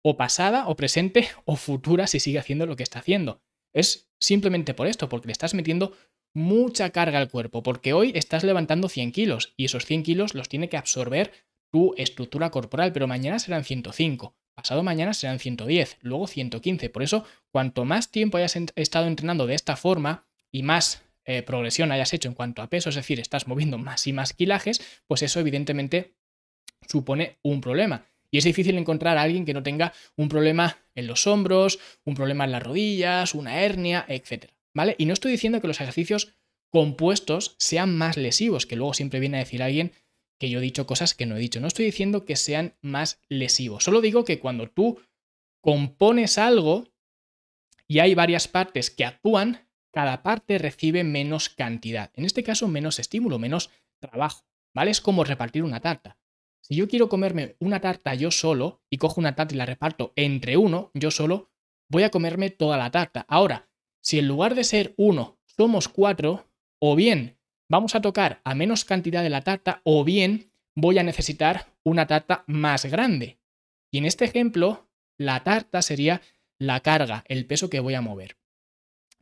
o 0.04 0.18
pasada, 0.18 0.68
o 0.68 0.76
presente, 0.76 1.30
o 1.46 1.56
futura 1.56 2.08
si 2.08 2.20
sigue 2.20 2.40
haciendo 2.40 2.66
lo 2.66 2.76
que 2.76 2.84
está 2.84 3.00
haciendo. 3.00 3.42
Es 3.74 4.12
simplemente 4.20 4.74
por 4.74 4.88
esto, 4.88 5.10
porque 5.10 5.28
le 5.28 5.34
estás 5.34 5.54
metiendo 5.54 5.96
mucha 6.36 6.90
carga 6.90 7.20
al 7.20 7.30
cuerpo, 7.30 7.64
porque 7.64 7.94
hoy 7.94 8.12
estás 8.16 8.44
levantando 8.44 8.90
100 8.90 9.12
kilos 9.12 9.54
y 9.56 9.66
esos 9.66 9.86
100 9.86 10.04
kilos 10.04 10.34
los 10.34 10.50
tiene 10.50 10.68
que 10.68 10.78
absorber 10.78 11.32
tu 11.72 11.94
estructura 11.98 12.52
corporal, 12.52 12.92
pero 12.92 13.08
mañana 13.08 13.40
serán 13.40 13.64
105, 13.64 14.36
pasado 14.54 14.84
mañana 14.84 15.14
serán 15.14 15.40
110, 15.40 15.98
luego 16.02 16.28
115. 16.28 16.90
Por 16.90 17.04
eso, 17.04 17.26
cuanto 17.52 17.86
más 17.86 18.12
tiempo 18.12 18.38
hayas 18.38 18.56
estado 18.76 19.08
entrenando 19.08 19.48
de 19.48 19.56
esta 19.56 19.76
forma 19.76 20.28
y 20.52 20.64
más 20.64 21.04
eh, 21.26 21.42
progresión 21.42 21.92
hayas 21.92 22.14
hecho 22.14 22.28
en 22.28 22.36
cuanto 22.36 22.62
a 22.62 22.70
peso, 22.70 22.90
es 22.90 22.96
decir, 22.96 23.20
estás 23.20 23.48
moviendo 23.48 23.78
más 23.78 24.08
y 24.08 24.14
más 24.14 24.34
kilajes, 24.34 24.82
pues 25.08 25.22
eso 25.24 25.40
evidentemente 25.40 26.16
supone 26.88 27.40
un 27.42 27.62
problema. 27.62 28.06
Y 28.30 28.40
es 28.40 28.44
difícil 28.44 28.78
encontrar 28.78 29.18
a 29.18 29.22
alguien 29.22 29.46
que 29.46 29.54
no 29.54 29.64
tenga 29.64 29.94
un 30.16 30.28
problema 30.28 30.80
en 30.96 31.08
los 31.08 31.28
hombros, 31.28 31.80
un 32.04 32.16
problema 32.16 32.46
en 32.46 32.52
las 32.52 32.64
rodillas, 32.64 33.36
una 33.36 33.62
hernia, 33.62 34.06
etc. 34.08 34.52
¿Vale? 34.74 34.96
Y 34.98 35.06
no 35.06 35.14
estoy 35.14 35.32
diciendo 35.32 35.62
que 35.62 35.68
los 35.68 35.80
ejercicios 35.80 36.36
compuestos 36.72 37.56
sean 37.60 37.96
más 37.96 38.18
lesivos, 38.18 38.66
que 38.66 38.76
luego 38.76 38.96
siempre 38.96 39.20
viene 39.20 39.38
a 39.38 39.42
decir 39.42 39.62
alguien 39.62 39.92
que 40.40 40.50
yo 40.50 40.60
he 40.60 40.62
dicho 40.62 40.86
cosas 40.86 41.14
que 41.14 41.26
no 41.26 41.36
he 41.36 41.40
dicho. 41.40 41.60
No 41.60 41.68
estoy 41.68 41.86
diciendo 41.86 42.26
que 42.26 42.36
sean 42.36 42.76
más 42.82 43.22
lesivos. 43.30 43.84
Solo 43.84 44.02
digo 44.02 44.26
que 44.26 44.40
cuando 44.40 44.70
tú 44.70 45.00
compones 45.62 46.38
algo 46.38 46.88
y 47.88 48.00
hay 48.00 48.16
varias 48.16 48.48
partes 48.48 48.90
que 48.90 49.06
actúan, 49.06 49.68
cada 49.92 50.24
parte 50.24 50.58
recibe 50.58 51.04
menos 51.04 51.50
cantidad. 51.50 52.12
En 52.16 52.26
este 52.26 52.44
caso, 52.44 52.68
menos 52.68 53.00
estímulo, 53.00 53.40
menos 53.40 53.70
trabajo. 54.00 54.46
¿Vale? 54.74 54.92
Es 54.92 55.02
como 55.02 55.24
repartir 55.24 55.64
una 55.64 55.80
tarta. 55.80 56.18
Si 56.62 56.76
yo 56.76 56.88
quiero 56.88 57.10
comerme 57.10 57.56
una 57.60 57.80
tarta 57.80 58.16
yo 58.16 58.32
solo 58.32 58.82
y 58.90 58.98
cojo 58.98 59.20
una 59.20 59.36
tarta 59.36 59.54
y 59.54 59.58
la 59.58 59.66
reparto 59.66 60.14
entre 60.16 60.58
uno, 60.58 60.92
yo 60.94 61.12
solo, 61.12 61.52
voy 61.90 62.04
a 62.04 62.10
comerme 62.10 62.50
toda 62.50 62.78
la 62.78 62.90
tarta. 62.90 63.26
Ahora, 63.28 63.70
si 64.02 64.18
en 64.18 64.28
lugar 64.28 64.56
de 64.56 64.64
ser 64.64 64.94
uno 64.98 65.38
somos 65.46 65.88
cuatro, 65.88 66.50
o 66.80 66.96
bien 66.96 67.38
vamos 67.70 67.96
a 67.96 68.02
tocar 68.02 68.42
a 68.44 68.56
menos 68.56 68.86
cantidad 68.86 69.24
de 69.24 69.30
la 69.30 69.42
tarta, 69.42 69.82
o 69.84 70.04
bien 70.04 70.52
voy 70.76 70.98
a 70.98 71.04
necesitar 71.04 71.68
una 71.84 72.08
tarta 72.08 72.44
más 72.48 72.86
grande. 72.86 73.38
Y 73.92 74.00
en 74.00 74.06
este 74.06 74.26
ejemplo, 74.26 74.90
la 75.18 75.44
tarta 75.44 75.82
sería 75.82 76.22
la 76.60 76.80
carga, 76.80 77.24
el 77.28 77.46
peso 77.46 77.70
que 77.70 77.80
voy 77.80 77.94
a 77.94 78.02
mover. 78.02 78.38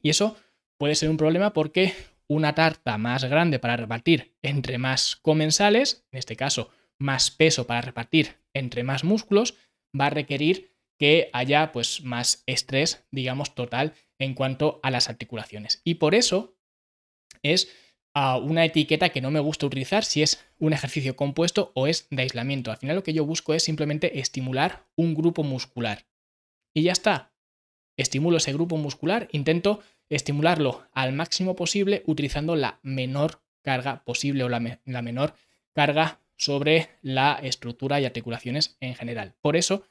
Y 0.01 0.10
eso 0.10 0.38
puede 0.77 0.95
ser 0.95 1.10
un 1.10 1.17
problema 1.17 1.54
porque 1.54 1.93
una 2.27 2.56
tarta 2.56 2.97
más 2.97 3.25
grande 3.25 3.60
para 3.60 3.75
repartir 3.75 4.36
entre 4.41 4.77
más 4.77 5.17
comensales, 5.17 6.06
en 6.12 6.19
este 6.19 6.36
caso 6.36 6.69
más 6.97 7.32
peso 7.32 7.67
para 7.67 7.82
repartir 7.82 8.38
entre 8.54 8.84
más 8.84 9.04
músculos, 9.04 9.56
va 9.99 10.06
a 10.06 10.12
requerir 10.12 10.71
que 10.97 11.30
haya 11.34 11.71
pues 11.71 12.04
más 12.04 12.43
estrés, 12.45 13.06
digamos, 13.12 13.56
total 13.56 13.93
en 14.19 14.36
cuanto 14.36 14.80
a 14.84 14.91
las 14.91 15.10
articulaciones. 15.10 15.82
Y 15.84 15.95
por 15.95 16.15
eso 16.15 16.56
es 17.41 17.69
ah, 18.13 18.38
una 18.38 18.65
etiqueta 18.65 19.10
que 19.10 19.21
no 19.21 19.32
me 19.32 19.39
gusta 19.39 19.65
utilizar 19.65 20.04
si 20.04 20.21
es 20.21 20.43
un 20.60 20.74
ejercicio 20.74 21.15
compuesto 21.15 21.71
o 21.76 21.88
es 21.88 22.08
de 22.10 22.21
aislamiento. 22.21 22.71
Al 22.71 22.78
final 22.78 22.95
lo 22.95 23.04
que 23.04 23.13
yo 23.13 23.26
busco 23.26 23.54
es 23.54 23.63
simplemente 23.63 24.19
estimular 24.19 24.86
un 24.95 25.15
grupo 25.15 25.43
muscular. 25.43 26.06
Y 26.74 26.84
ya 26.84 26.91
está. 26.91 27.34
Estimulo 27.97 28.38
ese 28.38 28.54
grupo 28.54 28.78
muscular, 28.78 29.28
intento 29.32 29.82
estimularlo 30.10 30.88
al 30.93 31.13
máximo 31.13 31.56
posible 31.56 32.04
utilizando 32.06 32.56
la 32.56 32.80
menor 32.84 33.41
carga 33.62 34.04
posible 34.04 34.43
o 34.43 34.50
la, 34.50 34.80
la 34.86 35.02
menor 35.02 35.36
carga 35.74 36.19
sobre 36.36 36.89
la 37.02 37.39
estructura 37.43 38.02
y 38.02 38.06
articulaciones 38.06 38.78
en 38.80 38.95
general. 38.95 39.36
Por 39.41 39.56
eso, 39.56 39.84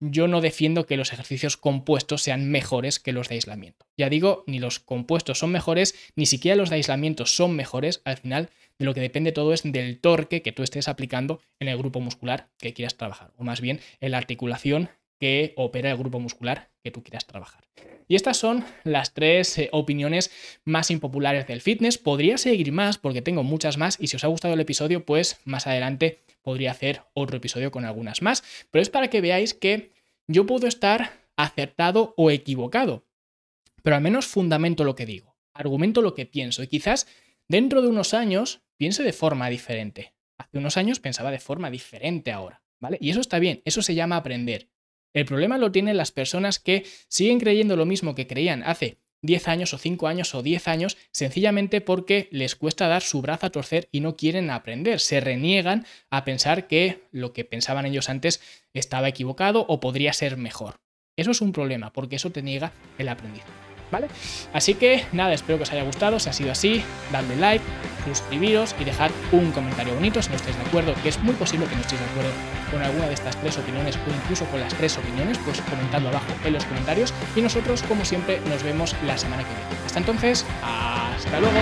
yo 0.00 0.28
no 0.28 0.40
defiendo 0.40 0.86
que 0.86 0.96
los 0.96 1.12
ejercicios 1.12 1.56
compuestos 1.56 2.22
sean 2.22 2.50
mejores 2.50 2.98
que 2.98 3.12
los 3.12 3.28
de 3.28 3.36
aislamiento. 3.36 3.86
Ya 3.96 4.08
digo, 4.08 4.44
ni 4.46 4.58
los 4.58 4.78
compuestos 4.78 5.38
son 5.38 5.50
mejores, 5.50 5.94
ni 6.16 6.26
siquiera 6.26 6.56
los 6.56 6.70
de 6.70 6.76
aislamiento 6.76 7.26
son 7.26 7.56
mejores. 7.56 8.02
Al 8.04 8.16
final, 8.16 8.50
de 8.78 8.84
lo 8.84 8.94
que 8.94 9.00
depende 9.00 9.32
todo 9.32 9.52
es 9.52 9.62
del 9.62 10.00
torque 10.00 10.42
que 10.42 10.52
tú 10.52 10.62
estés 10.62 10.88
aplicando 10.88 11.40
en 11.60 11.68
el 11.68 11.78
grupo 11.78 12.00
muscular 12.00 12.48
que 12.58 12.74
quieras 12.74 12.96
trabajar, 12.96 13.32
o 13.36 13.44
más 13.44 13.60
bien 13.60 13.80
en 14.00 14.10
la 14.10 14.18
articulación 14.18 14.90
que 15.20 15.52
opera 15.56 15.90
el 15.90 15.96
grupo 15.96 16.18
muscular 16.20 16.70
que 16.82 16.90
tú 16.90 17.02
quieras 17.02 17.26
trabajar. 17.26 17.64
Y 18.08 18.16
estas 18.16 18.36
son 18.36 18.64
las 18.82 19.14
tres 19.14 19.56
eh, 19.58 19.68
opiniones 19.72 20.30
más 20.64 20.90
impopulares 20.90 21.46
del 21.46 21.62
fitness. 21.62 21.96
Podría 21.96 22.36
seguir 22.36 22.72
más 22.72 22.98
porque 22.98 23.22
tengo 23.22 23.42
muchas 23.42 23.78
más 23.78 23.96
y 23.98 24.08
si 24.08 24.16
os 24.16 24.24
ha 24.24 24.28
gustado 24.28 24.54
el 24.54 24.60
episodio, 24.60 25.06
pues 25.06 25.40
más 25.44 25.66
adelante 25.66 26.18
podría 26.44 26.70
hacer 26.70 27.02
otro 27.14 27.38
episodio 27.38 27.72
con 27.72 27.84
algunas 27.84 28.22
más. 28.22 28.44
Pero 28.70 28.82
es 28.82 28.90
para 28.90 29.08
que 29.08 29.20
veáis 29.20 29.54
que 29.54 29.90
yo 30.28 30.46
puedo 30.46 30.68
estar 30.68 31.24
acertado 31.36 32.14
o 32.16 32.30
equivocado, 32.30 33.06
pero 33.82 33.96
al 33.96 34.02
menos 34.02 34.26
fundamento 34.26 34.84
lo 34.84 34.94
que 34.94 35.06
digo, 35.06 35.36
argumento 35.52 36.00
lo 36.00 36.14
que 36.14 36.26
pienso 36.26 36.62
y 36.62 36.68
quizás 36.68 37.08
dentro 37.48 37.82
de 37.82 37.88
unos 37.88 38.14
años 38.14 38.62
piense 38.76 39.02
de 39.02 39.12
forma 39.12 39.50
diferente. 39.50 40.14
Hace 40.38 40.58
unos 40.58 40.76
años 40.76 41.00
pensaba 41.00 41.30
de 41.30 41.40
forma 41.40 41.70
diferente 41.70 42.30
ahora, 42.30 42.62
¿vale? 42.80 42.98
Y 43.00 43.10
eso 43.10 43.20
está 43.20 43.38
bien, 43.38 43.62
eso 43.64 43.82
se 43.82 43.94
llama 43.94 44.16
aprender. 44.16 44.70
El 45.12 45.24
problema 45.24 45.58
lo 45.58 45.72
tienen 45.72 45.96
las 45.96 46.12
personas 46.12 46.58
que 46.58 46.84
siguen 47.08 47.40
creyendo 47.40 47.76
lo 47.76 47.86
mismo 47.86 48.14
que 48.14 48.26
creían 48.26 48.62
hace 48.62 48.98
10 49.24 49.48
años 49.48 49.72
o 49.72 49.78
5 49.78 50.06
años 50.06 50.34
o 50.34 50.42
10 50.42 50.68
años, 50.68 50.98
sencillamente 51.10 51.80
porque 51.80 52.28
les 52.30 52.54
cuesta 52.54 52.88
dar 52.88 53.02
su 53.02 53.22
brazo 53.22 53.46
a 53.46 53.50
torcer 53.50 53.88
y 53.90 54.00
no 54.00 54.16
quieren 54.16 54.50
aprender. 54.50 55.00
Se 55.00 55.20
reniegan 55.20 55.86
a 56.10 56.24
pensar 56.24 56.66
que 56.66 57.02
lo 57.10 57.32
que 57.32 57.44
pensaban 57.44 57.86
ellos 57.86 58.10
antes 58.10 58.40
estaba 58.74 59.08
equivocado 59.08 59.64
o 59.66 59.80
podría 59.80 60.12
ser 60.12 60.36
mejor. 60.36 60.76
Eso 61.16 61.30
es 61.30 61.40
un 61.40 61.52
problema, 61.52 61.92
porque 61.92 62.16
eso 62.16 62.30
te 62.30 62.42
niega 62.42 62.72
el 62.98 63.08
aprendizaje. 63.08 63.63
¿Vale? 63.90 64.08
Así 64.52 64.74
que 64.74 65.04
nada, 65.12 65.32
espero 65.32 65.58
que 65.58 65.64
os 65.64 65.72
haya 65.72 65.82
gustado, 65.82 66.18
si 66.18 66.28
ha 66.28 66.32
sido 66.32 66.52
así, 66.52 66.82
dadle 67.12 67.36
like, 67.36 67.64
suscribiros 68.04 68.74
y 68.80 68.84
dejad 68.84 69.10
un 69.32 69.50
comentario 69.52 69.94
bonito 69.94 70.20
si 70.22 70.30
no 70.30 70.36
estáis 70.36 70.56
de 70.56 70.62
acuerdo, 70.62 70.94
que 71.02 71.08
es 71.08 71.18
muy 71.20 71.34
posible 71.34 71.66
que 71.66 71.74
no 71.74 71.80
estéis 71.80 72.00
de 72.00 72.06
acuerdo 72.06 72.30
con 72.70 72.82
alguna 72.82 73.06
de 73.06 73.14
estas 73.14 73.36
tres 73.36 73.56
opiniones 73.58 73.96
o 73.96 74.14
incluso 74.14 74.44
con 74.46 74.60
las 74.60 74.74
tres 74.74 74.98
opiniones, 74.98 75.38
pues 75.44 75.60
comentadlo 75.62 76.08
abajo 76.08 76.26
en 76.44 76.52
los 76.52 76.64
comentarios 76.64 77.14
y 77.34 77.40
nosotros 77.40 77.82
como 77.84 78.04
siempre 78.04 78.40
nos 78.48 78.62
vemos 78.62 78.94
la 79.06 79.16
semana 79.16 79.42
que 79.42 79.50
viene. 79.50 79.86
Hasta 79.86 79.98
entonces, 80.00 80.44
hasta 80.62 81.40
luego. 81.40 81.58